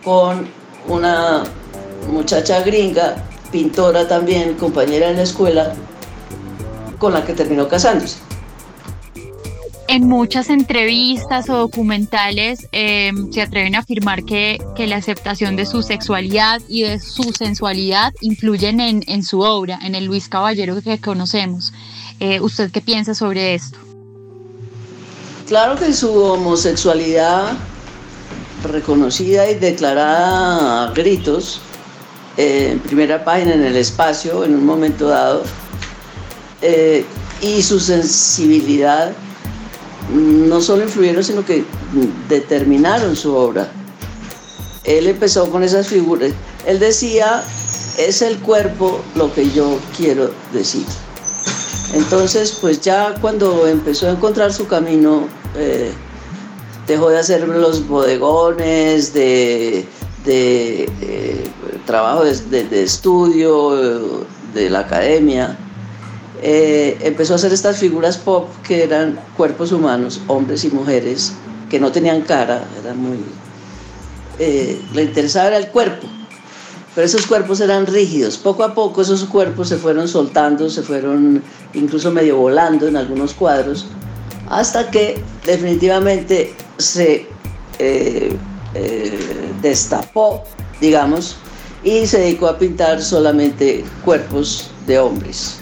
con 0.04 0.47
una 0.87 1.45
muchacha 2.11 2.61
gringa, 2.61 3.16
pintora 3.50 4.06
también, 4.06 4.54
compañera 4.56 5.09
en 5.09 5.16
la 5.16 5.23
escuela, 5.23 5.73
con 6.99 7.12
la 7.12 7.25
que 7.25 7.33
terminó 7.33 7.69
casándose 7.69 8.17
en 9.88 10.09
muchas 10.09 10.50
entrevistas 10.50 11.49
o 11.49 11.57
documentales 11.57 12.69
eh, 12.73 13.12
se 13.31 13.43
atreven 13.43 13.75
a 13.75 13.81
afirmar 13.81 14.25
que, 14.25 14.59
la 14.79 14.97
aceptación 14.97 15.57
de 15.57 15.67
su 15.67 15.83
sexualidad 15.83 16.61
y 16.69 16.83
de 16.83 17.00
su 17.00 17.33
sensualidad 17.33 18.12
influyen 18.21 18.81
en, 18.81 19.23
su 19.23 19.41
obra, 19.41 19.79
en 19.83 19.95
el 19.95 20.05
Luis 20.05 20.29
Caballero 20.29 20.81
que 20.83 21.00
conocemos. 21.00 21.73
Eh, 22.21 22.41
¿Usted 22.41 22.71
qué 22.71 22.81
piensa 22.81 23.15
sobre 23.15 23.55
esto? 23.55 23.79
Claro 25.49 25.79
que 25.79 25.93
su 25.93 26.12
homosexualidad 26.15 27.53
reconocida 28.71 29.49
y 29.50 29.55
declarada 29.55 30.85
a 30.85 30.93
gritos, 30.93 31.61
eh, 32.37 32.71
en 32.73 32.81
primera 32.81 33.25
página 33.25 33.55
en 33.55 33.65
el 33.65 33.76
espacio, 33.76 34.45
en 34.45 34.55
un 34.55 34.67
momento 34.67 35.09
dado, 35.09 35.45
y 37.43 37.63
su 37.63 37.79
sensibilidad 37.79 39.13
no 40.13 40.61
solo 40.61 40.85
influyeron, 40.85 41.25
sino 41.25 41.45
que 41.45 41.65
determinaron 42.29 43.17
su 43.17 43.35
obra. 43.35 43.71
Él 44.85 45.09
empezó 45.09 45.51
con 45.51 45.63
esas 45.63 45.89
figuras. 45.89 46.31
Él 46.65 46.79
decía, 46.79 47.43
es 47.99 48.23
el 48.23 48.39
cuerpo 48.39 49.01
lo 49.15 49.33
que 49.33 49.51
yo 49.51 49.79
quiero 49.97 50.31
decir. 50.53 50.85
Entonces, 51.93 52.57
pues 52.61 52.81
ya 52.81 53.15
cuando 53.21 53.67
empezó 53.67 54.09
a 54.09 54.13
encontrar 54.13 54.53
su 54.53 54.67
camino, 54.67 55.27
eh, 55.57 55.93
dejó 56.87 57.11
de 57.11 57.19
hacer 57.19 57.49
los 57.49 57.87
bodegones, 57.89 59.13
de, 59.13 59.87
eh, 60.27 61.51
trabajo 61.85 62.25
de 62.25 62.83
estudio, 62.83 64.27
de 64.55 64.71
la 64.71 64.81
academia, 64.81 65.57
eh, 66.43 66.99
empezó 67.02 67.33
a 67.33 67.37
hacer 67.37 67.52
estas 67.52 67.78
figuras 67.78 68.19
pop 68.19 68.49
que 68.62 68.83
eran 68.83 69.19
cuerpos 69.37 69.73
humanos, 69.73 70.21
hombres 70.26 70.64
y 70.64 70.71
mujeres, 70.71 71.33
que 71.71 71.81
no 71.81 71.93
tenían 71.93 72.23
cara, 72.23 72.64
era 72.83 72.95
muy... 72.95 73.19
Eh, 74.38 74.81
le 74.93 75.05
interesaba 75.05 75.49
era 75.49 75.57
el 75.57 75.69
cuerpo, 75.69 76.07
pero 76.95 77.07
esos 77.07 77.26
cuerpos 77.26 77.61
eran 77.61 77.87
rígidos. 77.87 78.37
Poco 78.37 78.64
a 78.64 78.75
poco 78.75 79.00
esos 79.00 79.25
cuerpos 79.25 79.69
se 79.69 79.76
fueron 79.76 80.09
soltando, 80.09 80.69
se 80.69 80.83
fueron 80.83 81.43
incluso 81.73 82.11
medio 82.11 82.37
volando 82.37 82.87
en 82.87 82.97
algunos 82.97 83.33
cuadros, 83.33 83.87
hasta 84.49 84.90
que 84.90 85.23
definitivamente 85.45 86.55
se 86.76 87.26
eh, 87.78 88.37
destapó, 89.62 90.45
digamos, 90.81 91.37
y 91.83 92.07
se 92.07 92.19
dedicó 92.19 92.49
a 92.49 92.59
pintar 92.59 93.02
solamente 93.02 93.85
cuerpos 94.05 94.71
de 94.87 94.99
hombres 94.99 95.61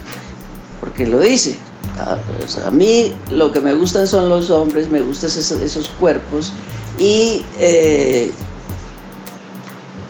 porque 0.85 1.07
lo 1.07 1.19
dice. 1.19 1.57
Ah, 1.97 2.17
pues, 2.37 2.57
a 2.57 2.71
mí 2.71 3.13
lo 3.31 3.51
que 3.51 3.59
me 3.59 3.73
gustan 3.73 4.07
son 4.07 4.29
los 4.29 4.49
hombres, 4.49 4.89
me 4.89 5.01
gustan 5.01 5.29
esos, 5.29 5.87
cuerpos 5.99 6.51
y 6.99 7.43
eh, 7.57 8.31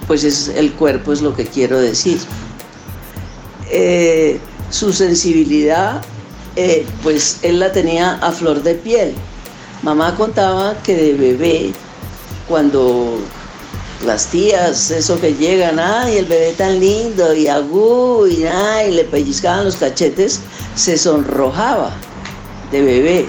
pues 0.07 0.23
es, 0.23 0.49
el 0.49 0.73
cuerpo 0.73 1.13
es 1.13 1.21
lo 1.21 1.35
que 1.35 1.45
quiero 1.45 1.79
decir. 1.79 2.19
Eh, 3.71 4.39
su 4.69 4.91
sensibilidad, 4.93 6.01
eh, 6.55 6.85
pues 7.03 7.39
él 7.41 7.59
la 7.59 7.71
tenía 7.71 8.15
a 8.15 8.31
flor 8.31 8.61
de 8.61 8.75
piel. 8.75 9.13
Mamá 9.81 10.15
contaba 10.15 10.75
que 10.83 10.95
de 10.95 11.13
bebé, 11.13 11.71
cuando 12.47 13.19
las 14.03 14.27
tías, 14.27 14.91
eso 14.91 15.19
que 15.19 15.33
llegan, 15.33 15.79
ay, 15.79 16.17
el 16.17 16.25
bebé 16.25 16.53
tan 16.53 16.79
lindo, 16.79 17.33
y 17.33 17.47
agú, 17.47 18.27
y, 18.27 18.43
ay, 18.43 18.91
le 18.91 19.03
pellizcaban 19.05 19.65
los 19.65 19.77
cachetes, 19.77 20.41
se 20.75 20.97
sonrojaba 20.97 21.91
de 22.71 22.81
bebé. 22.81 23.25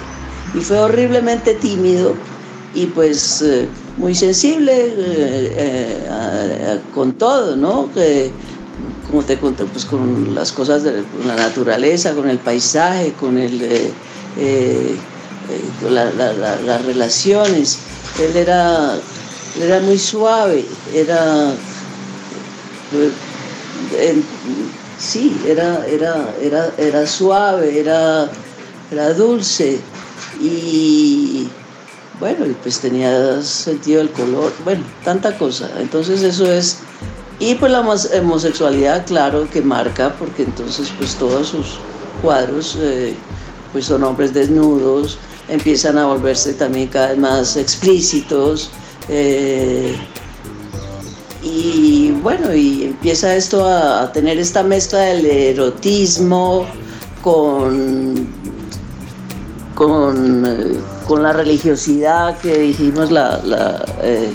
Y 0.54 0.60
fue 0.60 0.78
horriblemente 0.78 1.54
tímido 1.54 2.14
y 2.74 2.86
pues 2.86 3.42
eh, 3.42 3.68
muy 3.96 4.14
sensible 4.14 4.72
eh, 4.72 5.54
eh, 5.56 6.80
con 6.94 7.12
todo, 7.12 7.56
¿no? 7.56 7.90
Que, 7.92 8.30
como 9.10 9.22
te 9.22 9.38
conté, 9.38 9.64
pues 9.64 9.84
con 9.84 10.34
las 10.34 10.52
cosas 10.52 10.82
de 10.82 11.04
la 11.26 11.36
naturaleza, 11.36 12.12
con 12.12 12.28
el 12.28 12.38
paisaje, 12.38 13.12
con 13.18 13.38
el... 13.38 13.92
las 15.88 16.84
relaciones. 16.84 17.78
Él 18.18 18.36
era 18.36 18.98
era 19.60 19.80
muy 19.80 19.98
suave, 19.98 20.64
era, 20.94 21.52
sí, 24.98 25.40
era, 25.46 25.86
era, 25.86 26.34
era, 26.40 26.72
era 26.78 27.06
suave, 27.06 27.80
era, 27.80 28.28
era 28.90 29.12
dulce 29.14 29.80
y 30.40 31.48
bueno, 32.18 32.46
pues 32.62 32.80
tenía 32.80 33.42
sentido 33.42 34.00
el 34.00 34.10
color, 34.10 34.52
bueno, 34.64 34.84
tanta 35.04 35.36
cosa. 35.36 35.70
Entonces 35.78 36.22
eso 36.22 36.50
es, 36.50 36.78
y 37.38 37.54
pues 37.56 37.70
la 37.70 37.80
homosexualidad, 37.80 39.06
claro, 39.06 39.48
que 39.50 39.60
marca, 39.60 40.14
porque 40.18 40.44
entonces 40.44 40.90
pues 40.98 41.14
todos 41.16 41.48
sus 41.48 41.78
cuadros 42.22 42.76
eh, 42.80 43.14
pues 43.72 43.86
son 43.86 44.04
hombres 44.04 44.32
desnudos, 44.32 45.18
empiezan 45.48 45.98
a 45.98 46.06
volverse 46.06 46.54
también 46.54 46.88
cada 46.88 47.08
vez 47.08 47.18
más 47.18 47.56
explícitos. 47.56 48.70
Eh, 49.08 49.96
y 51.42 52.10
bueno, 52.22 52.54
y 52.54 52.84
empieza 52.84 53.36
esto 53.36 53.64
a, 53.66 54.10
tener 54.12 54.38
esta 54.38 54.62
mezcla 54.62 54.98
del 55.00 55.26
erotismo 55.26 56.66
con, 57.22 58.26
con, 59.74 60.44
eh, 60.46 60.78
la 61.20 61.32
religiosidad 61.32 62.36
que 62.38 62.58
dijimos 62.58 63.12
la, 63.12 63.84
eh, 64.02 64.34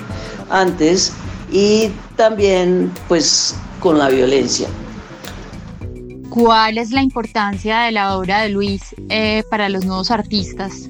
antes 0.49 1.11
y 1.51 1.89
también 2.15 2.91
pues 3.09 3.55
con 3.81 3.97
la 3.97 4.09
violencia. 4.09 4.69
¿Cuál 6.29 6.77
es 6.77 6.91
la 6.91 7.01
importancia 7.01 7.81
de 7.81 7.91
la 7.91 8.17
obra 8.17 8.43
de 8.43 8.49
Luis 8.49 8.95
para 9.49 9.67
los 9.67 9.83
nuevos 9.83 10.11
artistas? 10.11 10.89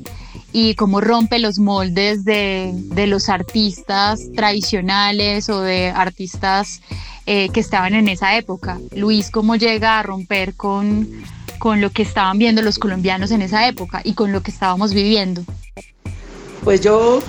Y 0.51 0.75
cómo 0.75 1.01
rompe 1.01 1.39
los 1.39 1.60
moldes 1.60 2.25
de, 2.25 2.74
los 3.08 3.29
artistas 3.29 4.22
tradicionales 4.36 5.50
o 5.50 5.62
de 5.62 5.89
artistas 5.89 6.81
eh, 7.25 7.50
que 7.50 7.60
estaban 7.60 7.93
en 7.93 8.08
esa 8.08 8.38
época. 8.38 8.79
Luis, 8.96 9.29
¿cómo 9.29 9.55
llega 9.55 10.00
a 10.00 10.03
romper 10.03 10.55
con, 10.55 11.08
con 11.60 11.81
lo 11.81 11.91
que 11.91 12.01
estaban 12.01 12.38
viendo 12.38 12.62
los 12.62 12.79
colombianos 12.79 13.31
en 13.31 13.41
esa 13.41 13.67
época 13.67 14.01
y 14.03 14.13
con 14.13 14.31
lo 14.31 14.41
que 14.41 14.51
estábamos 14.51 14.93
viviendo? 14.93 15.43
Pues 16.63 16.81
yo 16.81 17.22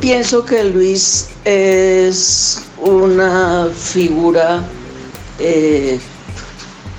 pienso 0.00 0.44
que 0.44 0.64
Luis 0.64 1.28
es 1.44 2.62
una 2.78 3.68
figura 3.74 4.62
eh, 5.38 5.98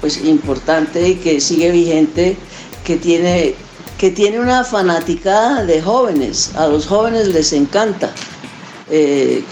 pues 0.01 0.24
importante 0.24 1.10
y 1.10 1.15
que 1.15 1.39
sigue 1.39 1.72
vigente, 1.72 2.38
que 2.84 2.98
tiene, 2.98 3.55
que 3.98 4.12
tiene 4.12 4.40
una 4.40 4.64
fanaticada 4.64 5.66
de 5.66 5.82
jóvenes. 5.82 6.52
A 6.56 6.68
los 6.68 6.88
jóvenes 6.88 7.28
les 7.30 7.54
encanta. 7.54 8.12
Eh, 8.90 9.44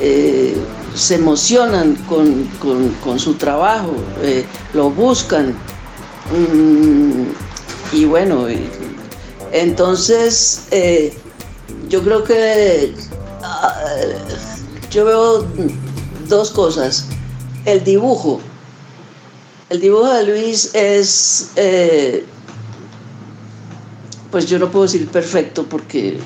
eh, 0.00 0.56
se 0.94 1.14
emocionan 1.16 1.94
con, 2.08 3.18
su 3.18 3.34
trabajo, 3.34 3.94
lo 4.74 4.90
buscan. 4.90 5.54
Mm, 6.32 7.24
y 7.92 8.04
bueno, 8.04 8.46
entonces 9.52 10.62
yo 11.88 12.02
creo 12.02 12.24
que 12.24 12.94
ah, 13.42 13.74
yo 14.90 15.04
veo 15.04 15.46
dos 16.28 16.50
cosas. 16.50 17.06
El 17.64 17.84
dibujo. 17.84 18.40
El 19.68 19.80
dibujo 19.80 20.12
de 20.12 20.24
Luis 20.24 20.74
es, 20.74 21.50
eh, 21.56 22.24
pues 24.30 24.46
yo 24.46 24.58
no 24.58 24.70
puedo 24.70 24.84
decir 24.84 25.08
perfecto 25.08 25.64
porque, 25.64 26.18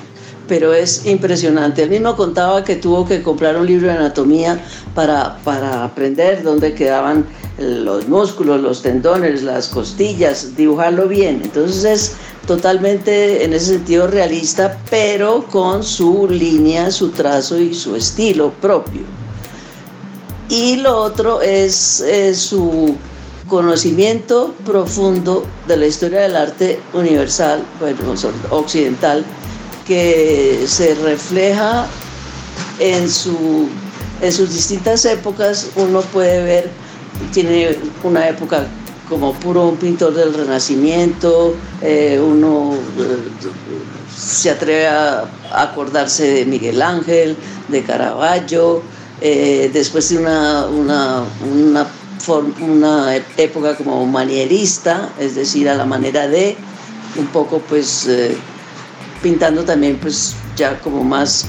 pero 0.47 0.73
es 0.73 1.05
impresionante. 1.05 1.83
Él 1.83 1.89
mismo 1.89 2.15
contaba 2.15 2.63
que 2.63 2.75
tuvo 2.75 3.05
que 3.05 3.21
comprar 3.21 3.57
un 3.57 3.65
libro 3.65 3.87
de 3.87 3.93
anatomía 3.93 4.63
para, 4.93 5.37
para 5.43 5.83
aprender 5.83 6.43
dónde 6.43 6.73
quedaban 6.73 7.25
los 7.57 8.07
músculos, 8.07 8.61
los 8.61 8.81
tendones, 8.81 9.43
las 9.43 9.69
costillas, 9.69 10.55
dibujarlo 10.55 11.07
bien. 11.07 11.41
Entonces 11.43 11.85
es 11.85 12.15
totalmente 12.45 13.43
en 13.43 13.53
ese 13.53 13.73
sentido 13.73 14.07
realista, 14.07 14.77
pero 14.89 15.45
con 15.47 15.83
su 15.83 16.27
línea, 16.29 16.91
su 16.91 17.09
trazo 17.09 17.59
y 17.59 17.73
su 17.73 17.95
estilo 17.95 18.51
propio. 18.61 19.01
Y 20.49 20.77
lo 20.77 20.97
otro 20.97 21.41
es, 21.41 22.03
su 22.35 22.95
conocimiento 23.47 24.53
profundo 24.65 25.45
de 25.67 25.77
la 25.77 25.87
historia 25.87 26.21
del 26.21 26.35
arte 26.35 26.79
universal, 26.93 27.63
bueno, 27.79 28.13
occidental, 28.49 29.23
que 29.85 30.65
se 30.67 30.95
refleja 30.95 31.87
en, 32.79 33.09
su, 33.09 33.67
en 34.21 34.31
sus 34.31 34.51
distintas 34.51 35.05
épocas. 35.05 35.69
Uno 35.75 36.01
puede 36.01 36.43
ver, 36.43 36.71
tiene 37.33 37.77
una 38.03 38.27
época 38.27 38.67
como 39.07 39.33
puro 39.33 39.67
un 39.67 39.77
pintor 39.77 40.13
del 40.15 40.33
Renacimiento, 40.33 41.55
eh, 41.81 42.19
uno 42.19 42.73
eh, 42.73 43.17
se 44.17 44.49
atreve 44.49 44.87
a 44.87 45.25
acordarse 45.53 46.25
de 46.25 46.45
Miguel 46.45 46.81
Ángel, 46.81 47.37
de 47.67 47.83
Caravaggio, 47.83 48.81
eh, 49.21 49.69
después 49.71 50.09
de 50.09 50.17
una, 50.17 50.65
una, 50.65 51.23
una, 51.53 51.87
una, 52.27 53.15
época 53.37 53.75
como 53.75 54.05
manierista, 54.05 55.09
es 55.19 55.35
decir, 55.35 55.69
a 55.69 55.75
la 55.75 55.85
manera 55.85 56.27
de, 56.27 56.55
un 57.17 57.27
poco 57.27 57.59
pues 57.59 58.09
pintando 59.21 59.63
también 59.63 59.97
pues 59.97 60.35
ya 60.55 60.79
como 60.79 61.03
más 61.03 61.45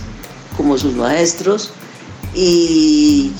como 0.56 0.78
sus 0.78 0.95
maestros 0.95 1.71
y 2.35 3.33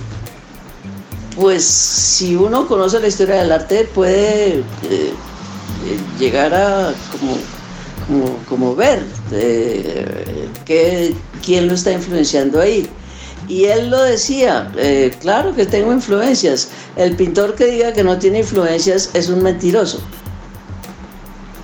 pues 1.37 1.65
si 1.65 2.35
uno 2.35 2.67
conoce 2.67 2.99
la 2.99 3.09
historia 3.09 3.37
del 3.37 3.53
arte 3.53 3.85
puede 3.95 4.59
eh, 4.59 5.13
llegar 6.19 6.55
a 6.55 6.95
como, 8.49 8.75
ver 8.75 9.05
eh, 9.33 10.45
quién 11.45 11.69
lo 11.69 11.75
está 11.75 11.93
influenciando 11.93 12.61
ahí. 12.61 12.89
Y 13.49 13.67
él 13.67 13.91
lo 13.91 14.03
decía, 14.03 14.73
eh, 14.77 15.15
claro 15.21 15.55
que 15.55 15.67
tengo 15.67 15.93
influencias. 15.93 16.69
El 16.97 17.15
pintor 17.15 17.55
que 17.55 17.67
diga 17.67 17.93
que 17.93 18.03
no 18.03 18.19
tiene 18.19 18.41
influencias 18.41 19.11
es 19.15 19.29
un 19.29 19.43
mentiroso. 19.43 20.01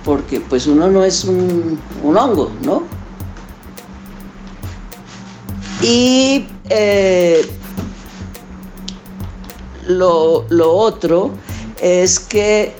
Porque 0.05 0.39
pues 0.39 0.67
uno 0.67 0.89
no 0.89 1.03
es 1.03 1.23
un, 1.25 1.79
hongo, 2.03 2.51
¿no? 2.61 2.83
Y 5.81 6.45
lo, 9.87 10.45
otro 10.49 11.31
es 11.81 12.19
que 12.19 12.73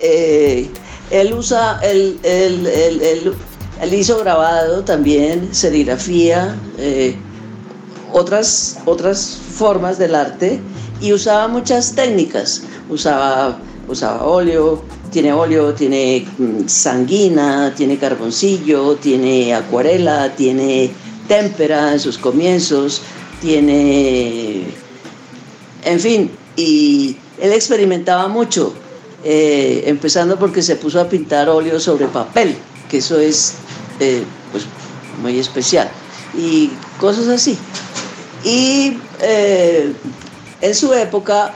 eh, 0.00 0.68
él 1.10 1.32
usa, 1.32 1.80
él, 1.82 2.18
hizo 3.92 4.18
grabado 4.18 4.84
también, 4.84 5.54
serigrafía, 5.54 6.54
eh, 6.76 7.16
otras, 8.12 8.78
otras 8.84 9.38
formas 9.54 9.98
del 9.98 10.14
arte 10.14 10.60
y 11.00 11.12
usaba 11.12 11.48
muchas 11.48 11.94
técnicas. 11.94 12.62
Usaba, 12.88 13.58
usaba 13.88 14.24
óleo, 14.24 14.82
tiene 15.10 15.32
óleo, 15.32 15.74
tiene 15.74 16.26
mm, 16.38 16.66
sanguina, 16.66 17.72
tiene 17.76 17.98
carboncillo, 17.98 18.96
tiene 18.96 19.54
acuarela, 19.54 20.34
tiene 20.34 20.90
témpera 21.28 21.92
en 21.92 22.00
sus 22.00 22.18
comienzos, 22.18 23.02
tiene, 23.40 24.64
en 25.84 26.00
fin, 26.00 26.30
y 26.56 27.16
él 27.40 27.52
experimentaba 27.52 28.28
mucho, 28.28 28.74
eh, 29.24 29.84
empezando 29.86 30.38
porque 30.38 30.62
se 30.62 30.76
puso 30.76 31.00
a 31.00 31.08
pintar 31.08 31.48
óleo 31.48 31.78
sobre 31.78 32.06
papel, 32.06 32.56
que 32.90 32.98
eso 32.98 33.18
es 33.18 33.54
eh, 34.00 34.24
pues, 34.50 34.64
muy 35.22 35.38
especial, 35.38 35.90
y 36.36 36.70
cosas 36.98 37.28
así. 37.28 37.56
Y 38.44 38.98
eh, 39.20 39.92
en 40.60 40.74
su 40.74 40.92
época 40.92 41.52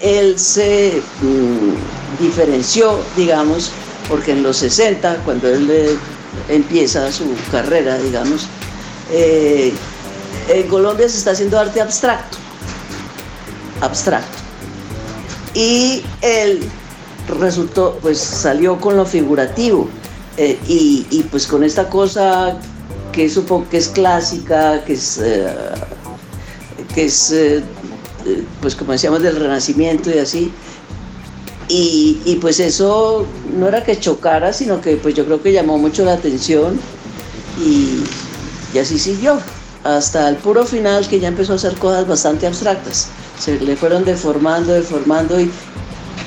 él 0.00 0.38
se 0.38 1.02
mm, 1.22 2.22
diferenció, 2.22 3.00
digamos, 3.16 3.70
porque 4.08 4.32
en 4.32 4.42
los 4.42 4.56
60, 4.58 5.16
cuando 5.24 5.48
él 5.48 5.98
empieza 6.48 7.12
su 7.12 7.34
carrera, 7.50 7.98
digamos, 7.98 8.46
en 9.10 10.68
Colombia 10.68 11.08
se 11.08 11.18
está 11.18 11.32
haciendo 11.32 11.58
arte 11.58 11.80
abstracto 11.80 12.38
abstracto. 13.80 14.38
Y 15.54 16.02
él 16.20 16.60
resultó, 17.40 17.98
pues 18.00 18.18
salió 18.18 18.80
con 18.80 18.96
lo 18.96 19.04
figurativo 19.04 19.88
eh, 20.36 20.58
y, 20.66 21.24
pues 21.30 21.46
con 21.46 21.64
esta 21.64 21.88
cosa 21.88 22.56
que 23.12 23.24
es 23.24 23.38
que 23.70 23.76
es 23.76 23.88
clásica, 23.88 24.84
que 24.84 24.94
es, 24.94 25.18
eh, 25.18 25.46
que 26.94 27.04
es 27.04 27.32
eh, 27.32 27.62
pues 28.60 28.74
como 28.74 28.92
decíamos 28.92 29.22
del 29.22 29.36
renacimiento 29.36 30.10
y 30.10 30.18
así. 30.18 30.52
Y, 31.68 32.20
y, 32.24 32.36
pues 32.36 32.58
eso 32.58 33.26
no 33.56 33.68
era 33.68 33.84
que 33.84 33.98
chocara, 33.98 34.52
sino 34.52 34.80
que 34.80 34.96
pues 34.96 35.14
yo 35.14 35.24
creo 35.24 35.40
que 35.40 35.52
llamó 35.52 35.78
mucho 35.78 36.04
la 36.04 36.14
atención 36.14 36.80
y, 37.60 38.02
y 38.74 38.78
así 38.78 38.98
siguió, 38.98 39.38
hasta 39.84 40.28
el 40.28 40.36
puro 40.36 40.64
final 40.64 41.06
que 41.06 41.20
ya 41.20 41.28
empezó 41.28 41.52
a 41.52 41.56
hacer 41.56 41.76
cosas 41.76 42.08
bastante 42.08 42.48
abstractas 42.48 43.08
se 43.40 43.58
le 43.58 43.74
fueron 43.74 44.04
deformando, 44.04 44.74
deformando 44.74 45.40
y 45.40 45.50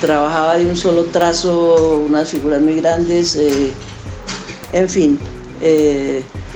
trabajaba 0.02 0.58
de 0.58 0.66
un 0.66 0.76
solo 0.76 1.06
trazo, 1.06 2.04
unas 2.06 2.30
figuras 2.30 2.60
muy 2.60 2.76
grandes, 2.76 3.36
eh, 3.36 3.72
en 4.74 4.90
fin, 4.90 5.20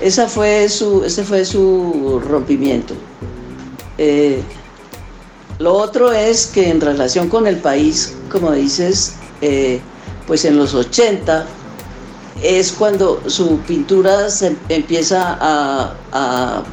esa 0.02 0.28
fue 0.28 0.70
su, 0.70 1.04
ese 1.04 1.24
fue 1.24 1.46
su 1.46 2.22
rompimiento. 2.28 2.94
Eh, 3.98 4.42
lo 5.60 5.74
otro 5.74 6.12
es 6.12 6.48
que 6.48 6.70
en 6.70 6.82
relación 6.82 7.30
con 7.30 7.48
el 7.48 7.58
país, 7.58 8.16
como 8.32 8.52
dices, 8.52 9.16
pues 10.28 10.46
en 10.46 10.58
los 10.58 10.76
80 10.76 11.46
es 12.44 12.72
cuando 12.72 13.22
su 13.28 13.58
pintura 13.60 14.30
se 14.30 14.56
empieza 14.70 15.38
a 15.42 16.64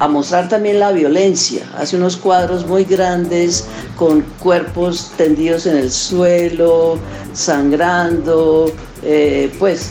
a 0.00 0.08
mostrar 0.08 0.48
también 0.48 0.80
la 0.80 0.92
violencia. 0.92 1.62
Hace 1.76 1.96
unos 1.96 2.16
cuadros 2.16 2.66
muy 2.66 2.84
grandes 2.84 3.66
con 3.96 4.22
cuerpos 4.40 5.12
tendidos 5.18 5.66
en 5.66 5.76
el 5.76 5.92
suelo, 5.92 6.98
sangrando, 7.34 8.72
eh, 9.02 9.54
pues 9.58 9.90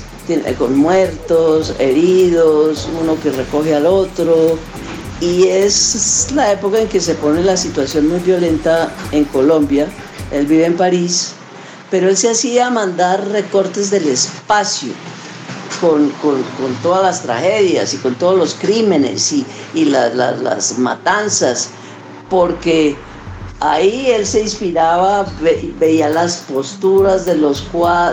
con 0.58 0.78
muertos, 0.78 1.74
heridos, 1.80 2.88
uno 3.02 3.20
que 3.22 3.32
recoge 3.32 3.76
al 3.76 3.86
otro. 3.86 4.58
Y 5.22 5.48
es 5.48 6.30
la 6.34 6.52
época 6.52 6.80
en 6.80 6.88
que 6.88 7.02
se 7.02 7.16
pone 7.16 7.44
la 7.44 7.58
situación 7.58 8.08
muy 8.08 8.20
violenta 8.20 8.92
en 9.12 9.26
Colombia. 9.26 9.88
Él 10.32 10.46
vive 10.46 10.66
en 10.66 10.78
París, 10.78 11.34
pero 11.92 12.08
él 12.08 12.16
se 12.16 12.30
hacía 12.30 12.70
mandar 12.70 13.28
recortes 13.30 13.90
del 13.90 14.08
espacio 14.08 14.94
con, 15.82 16.12
todas 16.82 17.04
las 17.04 17.22
tragedias 17.22 17.94
y 17.94 17.98
con 17.98 18.16
todos 18.16 18.38
los 18.38 18.54
crímenes 18.56 19.34
y, 19.74 19.86
las 19.86 20.78
matanzas. 20.78 21.70
porque 22.30 22.96
ahí 23.60 24.12
él 24.12 24.26
se 24.26 24.42
inspiraba, 24.42 25.26
veía 25.80 26.10
las 26.10 26.38
posturas 26.38 27.26
de 27.26 27.36
los, 27.36 27.66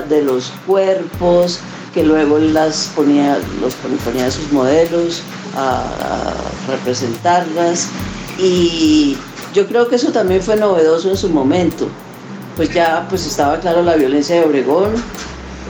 de 0.09 0.23
los 0.23 0.53
cuerpos, 0.67 1.61
que 1.97 2.05
luego 2.05 2.39
las 2.39 2.93
ponía, 2.95 3.39
los 3.59 3.75
ponía 4.05 4.31
sus 4.31 4.53
modelos 4.53 5.23
a, 5.57 5.83
representarlas 6.69 7.89
y 8.39 9.17
yo 9.55 9.67
creo 9.67 9.89
que 9.89 9.97
eso 9.97 10.13
también 10.13 10.43
fue 10.43 10.57
novedoso 10.57 11.09
en 11.09 11.17
su 11.17 11.31
momento. 11.31 11.89
Pues 12.55 12.69
ya 12.75 13.07
pues 13.09 13.25
estaba 13.25 13.59
claro 13.61 13.83
la 13.83 13.97
violencia 13.97 14.37
de 14.37 14.45
Obregón, 14.45 14.91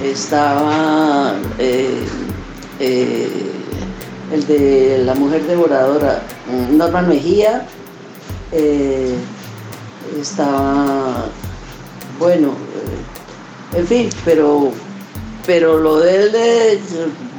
estaba 0.03 1.35
eh, 1.61 2.03
eh, 2.81 3.53
el 4.33 4.47
de 4.49 5.03
la 5.05 5.15
mujer 5.15 5.47
devoradora, 5.47 6.23
Norman 6.73 7.09
Mejía, 7.09 7.69
eh, 8.51 9.15
estaba, 10.21 11.27
bueno, 12.19 12.51
en 13.75 13.87
fin, 13.87 14.09
pero, 14.25 14.73
pero 15.47 15.79
lo 15.79 16.01
de 16.01 16.25
él, 16.25 16.81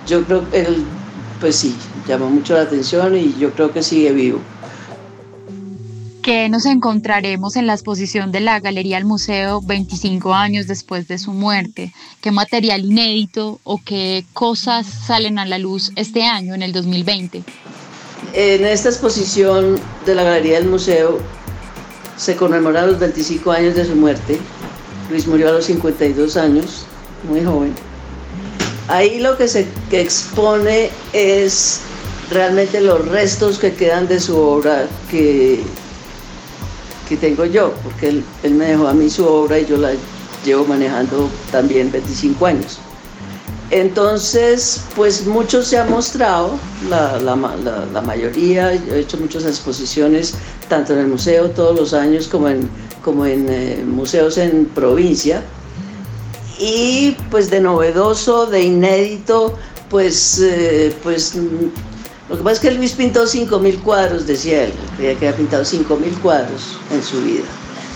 yo 0.08 0.24
creo 0.24 0.50
que 0.50 0.62
él, 0.62 0.84
pues 1.39 1.58
sí, 1.58 1.76
llamó 2.08 2.30
mucho 2.30 2.54
la 2.54 2.62
atención 2.62 3.15
y 3.17 3.36
yo 3.38 3.52
creo 3.52 3.72
que 3.72 3.84
sigue 3.84 4.12
vivo. 4.13 4.39
¿Qué 6.22 6.50
nos 6.50 6.65
encontraremos 6.65 7.56
en 7.56 7.67
la 7.67 7.74
exposición 7.74 8.32
de 8.32 8.41
la 8.41 8.60
Galería 8.60 8.98
del 8.98 9.06
Museo 9.06 9.62
25 9.62 10.34
años 10.34 10.67
después 10.67 11.08
de 11.08 11.17
su 11.20 11.32
muerte? 11.32 11.93
¿Qué 12.20 12.32
material 12.32 12.84
inédito 12.84 13.60
o 13.63 13.80
qué 13.84 14.26
cosas 14.34 14.86
salen 14.86 15.39
a 15.39 15.46
la 15.46 15.58
luz 15.58 15.91
este 15.96 16.24
año, 16.24 16.54
en 16.54 16.63
el 16.63 16.74
2020? 16.74 17.43
En 18.34 18.65
esta 18.65 18.89
exposición 18.89 19.80
de 20.06 20.15
la 20.15 20.24
Galería 20.24 20.60
del 20.60 20.67
Museo 20.67 21.20
se 22.17 22.36
conmemoran 22.36 22.88
los 22.88 23.00
25 23.00 23.52
años 23.52 23.76
de 23.76 23.86
su 23.86 23.96
muerte. 23.96 24.38
Luis 25.10 25.28
murió 25.28 25.48
a 25.48 25.52
los 25.54 25.65
52 25.65 26.36
años, 26.36 26.86
muy 27.30 27.41
joven. 27.46 27.87
Ahí 28.88 29.19
lo 29.19 29.38
que 29.38 29.47
se 29.47 29.67
expone 29.91 30.89
es 31.13 31.82
realmente 32.32 32.82
los 32.82 33.06
restos 33.08 33.60
que 33.60 33.73
quedan 33.73 34.08
de 34.08 34.19
su 34.19 34.38
obra 34.38 34.88
que 35.10 35.63
que 37.08 37.17
tengo 37.17 37.45
yo, 37.45 37.73
porque 37.84 38.10
él, 38.10 38.23
me 38.52 38.65
dejó 38.65 38.88
a 38.88 38.93
mí 38.93 39.10
su 39.10 39.26
obra 39.26 39.60
y 39.60 39.65
yo 39.65 39.78
la 39.78 39.91
llevo 40.45 40.65
manejando 40.65 41.30
también 41.52 41.91
25 41.91 42.45
años. 42.45 42.80
Entonces, 43.69 44.82
pues 44.95 45.26
mucho 45.26 45.62
se 45.62 45.78
ha 45.78 45.84
mostrado, 45.86 46.58
la, 46.89 47.19
la, 47.19 48.02
mayoría, 48.02 48.73
he 48.73 49.00
hecho 49.00 49.17
muchas 49.17 49.45
exposiciones, 49.45 50.36
tanto 50.69 50.93
en 50.93 51.00
el 51.00 51.08
museo 51.08 51.50
todos 51.50 51.78
los 51.78 51.93
años 51.93 52.28
como 52.28 52.47
en, 52.47 52.69
como 53.04 53.26
en 53.26 53.47
eh, 53.50 53.84
museos 53.86 54.38
en 54.38 54.65
provincia. 54.65 55.43
Y 56.60 57.15
pues 57.30 57.50
de 57.50 57.62
novedoso, 57.62 58.48
de 58.48 58.62
inédito, 58.62 59.56
pues, 59.89 60.39
eh, 60.39 60.93
pues 61.04 61.36
lo 62.30 62.38
que 62.38 62.43
pasa 62.43 62.54
es 62.56 62.60
que 62.60 62.72
Luis 62.72 62.93
pintó 62.93 63.26
5.000 63.26 63.82
cuadros, 63.84 64.28
decía 64.28 64.65
él, 64.65 64.74
creía 64.98 65.17
que 65.17 65.28
había 65.28 65.38
pintado 65.38 65.63
5.000 65.63 66.22
cuadros 66.22 66.78
en 66.91 67.02
su 67.04 67.22
vida. 67.22 67.46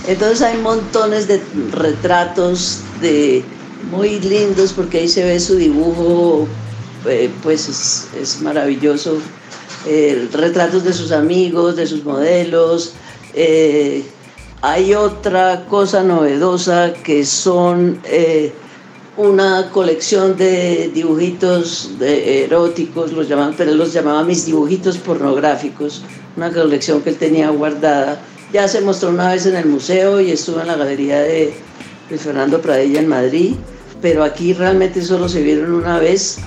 Entonces 0.08 0.42
hay 0.42 0.58
montones 0.58 1.28
de 1.28 1.42
retratos 1.72 2.80
de 3.02 3.44
muy 3.92 4.20
lindos 4.20 4.74
porque 4.74 5.00
ahí 5.00 5.08
se 5.08 5.24
ve 5.24 5.40
su 5.40 5.56
dibujo, 5.56 6.48
eh, 7.08 7.30
pues 7.44 8.08
es, 8.20 8.42
maravilloso. 8.42 9.18
Eh, 9.88 10.30
retratos 10.32 10.84
de 10.84 10.94
sus 10.94 11.12
amigos, 11.12 11.76
de 11.76 11.88
sus 11.88 12.04
modelos. 12.04 12.94
Eh, 13.34 14.04
hay 14.62 14.94
otra 14.94 15.66
cosa 15.66 16.04
novedosa 16.04 16.94
que 16.94 17.26
son 17.26 18.00
una 19.18 19.70
colección 19.72 20.38
de 20.38 20.90
dibujitos 20.94 21.92
eróticos, 22.00 23.12
los 23.12 23.28
llamaban, 23.28 23.56
pero 23.58 23.72
él 23.72 23.78
los 23.78 23.94
llamaba 23.94 24.24
mis 24.24 24.46
dibujitos 24.46 24.98
pornográficos, 24.98 26.04
una 26.38 26.52
colección 26.52 27.02
que 27.02 27.10
él 27.10 27.18
tenía 27.18 27.50
guardada. 27.50 28.22
Ya 28.54 28.68
se 28.68 28.82
mostró 28.82 29.10
una 29.10 29.32
vez 29.32 29.46
en 29.46 29.56
el 29.56 29.66
museo 29.66 30.20
y 30.22 30.32
estuvo 30.32 30.62
en 30.62 30.68
la 30.68 30.76
galería 30.76 31.20
de, 31.22 31.54
Fernando 32.18 32.62
Pradilla 32.62 33.00
en 33.00 33.08
Madrid, 33.08 33.56
pero 34.02 34.24
aquí 34.24 34.54
realmente 34.54 35.02
solo 35.02 35.30
se 35.30 35.42
vieron 35.42 35.74
una 35.74 35.98
vez, 35.98 36.40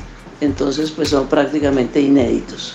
entonces 0.42 0.90
pues 0.90 1.08
son 1.08 1.26
prácticamente 1.26 2.00
inéditos. 2.00 2.74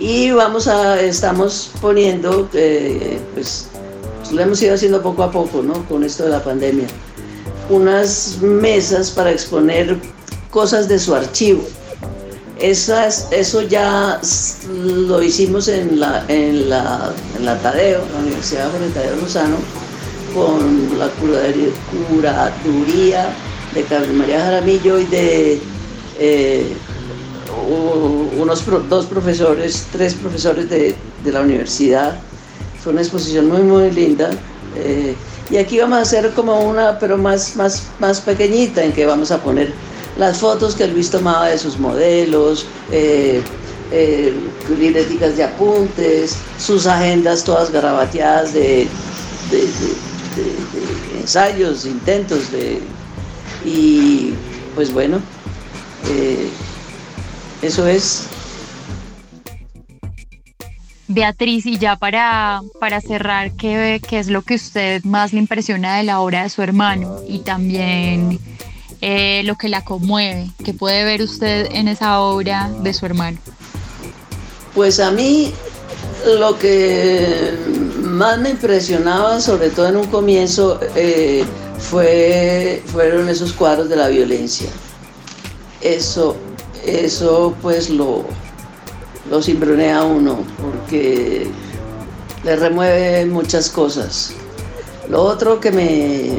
Y 0.00 0.32
vamos 0.32 0.66
a, 0.66 1.00
estamos 1.00 1.70
poniendo, 1.80 2.48
eh, 2.54 3.20
pues 3.34 3.68
lo 4.32 4.40
hemos 4.40 4.62
ido 4.62 4.74
haciendo 4.74 5.02
poco 5.02 5.22
a 5.22 5.30
poco, 5.30 5.62
¿no? 5.62 5.84
Con 5.86 6.04
esto 6.04 6.24
de 6.24 6.30
la 6.30 6.42
pandemia 6.42 6.86
unas 7.68 8.38
mesas 8.40 9.10
para 9.10 9.30
exponer 9.30 9.96
cosas 10.50 10.88
de 10.88 10.98
su 10.98 11.14
archivo. 11.14 11.64
Esas, 12.58 13.28
eso 13.32 13.62
ya 13.62 14.20
lo 14.70 15.22
hicimos 15.22 15.68
en 15.68 15.98
la, 15.98 16.24
en 16.28 16.70
la, 16.70 17.12
en 17.36 17.44
la 17.44 17.58
Tadeo, 17.58 18.02
la 18.12 18.20
Universidad 18.20 18.70
de 18.72 18.90
Tadeo 18.90 19.16
Lozano, 19.16 19.56
con 20.34 20.98
la 20.98 21.08
curaduría 22.10 23.28
de 23.74 23.82
Carmen 23.84 24.18
María 24.18 24.40
Jaramillo 24.40 25.00
y 25.00 25.04
de 25.06 25.60
eh, 26.18 26.72
unos 28.38 28.64
dos 28.88 29.06
profesores, 29.06 29.86
tres 29.90 30.14
profesores 30.14 30.70
de, 30.70 30.94
de, 31.24 31.32
la 31.32 31.40
universidad. 31.40 32.20
Fue 32.84 32.92
una 32.92 33.00
exposición 33.00 33.48
muy, 33.48 33.62
muy 33.62 33.90
linda. 33.90 34.30
Eh, 34.76 35.14
y 35.50 35.56
aquí 35.56 35.78
vamos 35.78 35.96
a 35.96 36.02
hacer 36.02 36.32
como 36.34 36.60
una, 36.60 36.98
pero 36.98 37.16
más, 37.16 37.56
más, 37.56 37.84
más 37.98 38.20
pequeñita, 38.20 38.84
en 38.84 38.92
que 38.92 39.06
vamos 39.06 39.30
a 39.30 39.42
poner 39.42 39.72
las 40.18 40.36
fotos 40.38 40.74
que 40.74 40.86
Luis 40.86 41.10
tomaba 41.10 41.48
de 41.48 41.56
sus 41.56 41.78
modelos, 41.78 42.66
eh, 42.92 43.40
eh 43.90 44.34
de 44.68 45.44
apuntes, 45.44 46.36
sus 46.58 46.86
agendas 46.86 47.42
todas 47.42 47.70
garabateadas 47.70 48.52
de, 48.52 48.86
ensayos, 51.18 51.86
intentos 51.86 52.52
de... 52.52 52.80
Y 53.64 54.34
pues 54.74 54.92
bueno, 54.92 55.20
eh, 56.10 56.50
eso 57.62 57.86
es 57.86 58.24
Beatriz, 61.14 61.64
y 61.64 61.78
ya 61.78 61.96
para, 61.96 62.60
para 62.80 63.00
cerrar, 63.00 63.52
¿qué, 63.52 64.00
¿qué, 64.06 64.18
es 64.18 64.28
lo 64.28 64.42
que 64.42 64.56
usted 64.56 65.04
más 65.04 65.32
le 65.32 65.38
impresiona 65.38 65.96
de 65.96 66.02
la 66.02 66.20
obra 66.20 66.42
de 66.42 66.50
su 66.50 66.60
hermano 66.60 67.20
y 67.28 67.38
también 67.38 68.40
eh, 69.00 69.42
lo 69.44 69.54
que 69.56 69.68
la 69.68 69.84
conmueve? 69.84 70.50
¿Qué 70.64 70.74
puede 70.74 71.04
ver 71.04 71.22
usted 71.22 71.68
en 71.70 71.86
esa 71.86 72.20
obra 72.20 72.68
de 72.82 72.92
su 72.92 73.06
hermano? 73.06 73.38
Pues 74.74 74.98
a 74.98 75.12
mí 75.12 75.52
lo 76.38 76.58
que 76.58 77.52
más 78.02 78.38
me 78.40 78.50
impresionaba, 78.50 79.40
sobre 79.40 79.70
todo 79.70 79.88
en 79.88 79.96
un 79.96 80.06
comienzo, 80.08 80.80
eh, 80.96 81.44
fue, 81.78 82.82
fueron 82.86 83.28
esos 83.28 83.52
cuadros 83.52 83.88
de 83.88 83.96
la 83.96 84.08
violencia. 84.08 84.68
Eso, 85.80 86.36
eso 86.84 87.54
pues 87.62 87.88
lo, 87.88 88.24
lo 89.30 89.42
simbrunea 89.42 90.00
a 90.00 90.04
uno 90.04 90.38
porque 90.60 91.46
le 92.44 92.56
remueve 92.56 93.26
muchas 93.26 93.70
cosas. 93.70 94.32
Lo 95.08 95.22
otro 95.22 95.60
que 95.60 95.70
me 95.70 96.38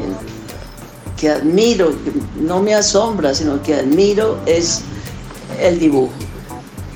que 1.16 1.30
admiro, 1.30 1.90
que 1.90 2.12
no 2.40 2.62
me 2.62 2.74
asombra, 2.74 3.34
sino 3.34 3.62
que 3.62 3.74
admiro 3.74 4.38
es 4.44 4.82
el 5.60 5.78
dibujo. 5.78 6.12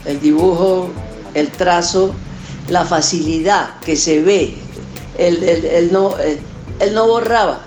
El 0.04 0.20
dibujo, 0.20 0.90
el 1.34 1.48
trazo, 1.50 2.14
la 2.68 2.84
facilidad 2.84 3.78
que 3.80 3.96
se 3.96 4.22
ve. 4.22 4.56
Él, 5.16 5.90
no, 5.92 6.14
él, 6.18 6.94
no 6.94 7.06
borraba, 7.06 7.60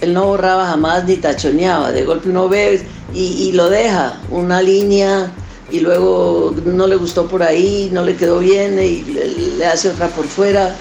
él 0.00 0.14
no 0.14 0.26
borraba 0.26 0.66
jamás 0.66 1.04
ni 1.04 1.16
tachoneaba. 1.16 1.90
De 1.90 2.04
golpe 2.04 2.28
uno 2.28 2.48
ve 2.48 2.86
y, 3.14 3.20
y 3.20 3.52
lo 3.52 3.68
deja, 3.68 4.20
una 4.30 4.60
línea 4.62 5.32
y 5.70 5.80
luego 5.80 6.54
no 6.64 6.86
le 6.86 6.96
gustó 6.96 7.26
por 7.26 7.42
ahí, 7.42 7.88
no 7.92 8.04
le 8.04 8.16
quedó 8.16 8.38
bien 8.38 8.78
y 8.78 9.02
le, 9.02 9.66
hace 9.66 9.88
otra 9.88 10.08
por 10.08 10.26
fuera. 10.26 10.76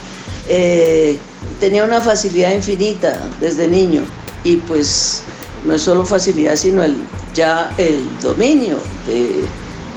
Eh, 0.48 1.18
tenía 1.60 1.84
una 1.84 2.02
facilidad 2.02 2.52
infinita 2.54 3.22
desde 3.40 3.68
niño 3.68 4.04
y 4.44 4.58
pues 4.58 5.24
no 5.66 5.74
es 5.74 5.82
solo 5.82 6.06
facilidad, 6.06 6.56
sino 6.56 6.84
el, 6.84 6.98
ya 7.34 7.74
el 7.78 8.06
dominio 8.22 8.78
de, 9.08 9.46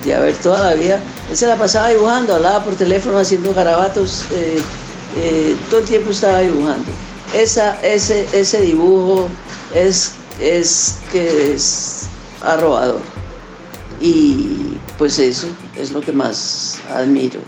de 0.05 0.14
haber 0.14 0.35
toda 0.37 0.70
la 0.70 0.75
vida. 0.75 1.01
Él 1.31 1.37
se 1.37 1.46
la 1.46 1.57
pasaba 1.57 1.88
dibujando, 1.88 2.35
hablaba 2.35 2.64
por 2.64 2.75
teléfono 2.77 3.18
haciendo 3.18 3.53
garabatos, 3.53 4.25
eh, 4.33 4.59
eh, 5.16 5.57
todo 5.68 5.81
el 5.81 5.87
tiempo 5.87 6.11
estaba 6.11 6.40
dibujando. 6.40 6.90
Esa, 7.35 7.81
ese, 7.83 8.27
ese 8.33 8.61
dibujo 8.61 9.29
es, 9.75 10.12
es 10.40 10.99
que 11.11 11.55
es 11.55 12.07
arrobador. 12.42 13.01
Y 14.01 14.75
pues 14.98 15.18
eso 15.18 15.48
es 15.76 15.90
lo 15.92 16.00
que 16.00 16.12
más 16.12 16.78
admiro. 16.90 17.40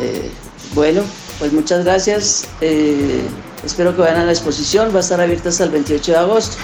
Eh, 0.00 0.30
bueno, 0.74 1.02
pues 1.38 1.52
muchas 1.52 1.84
gracias. 1.84 2.44
Eh, 2.60 3.22
espero 3.64 3.94
que 3.94 4.02
vayan 4.02 4.20
a 4.20 4.24
la 4.24 4.32
exposición. 4.32 4.90
Va 4.92 4.98
a 4.98 5.00
estar 5.00 5.20
abierta 5.20 5.48
hasta 5.48 5.64
el 5.64 5.70
28 5.70 6.12
de 6.12 6.18
agosto 6.18 6.56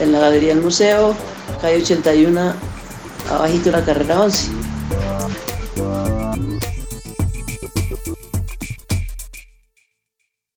en 0.00 0.12
la 0.12 0.18
Galería 0.18 0.54
del 0.54 0.62
Museo, 0.62 1.14
calle 1.60 1.82
81, 1.82 2.54
abajito 3.30 3.64
de 3.66 3.72
la 3.72 3.84
carrera 3.84 4.20
11. 4.22 4.61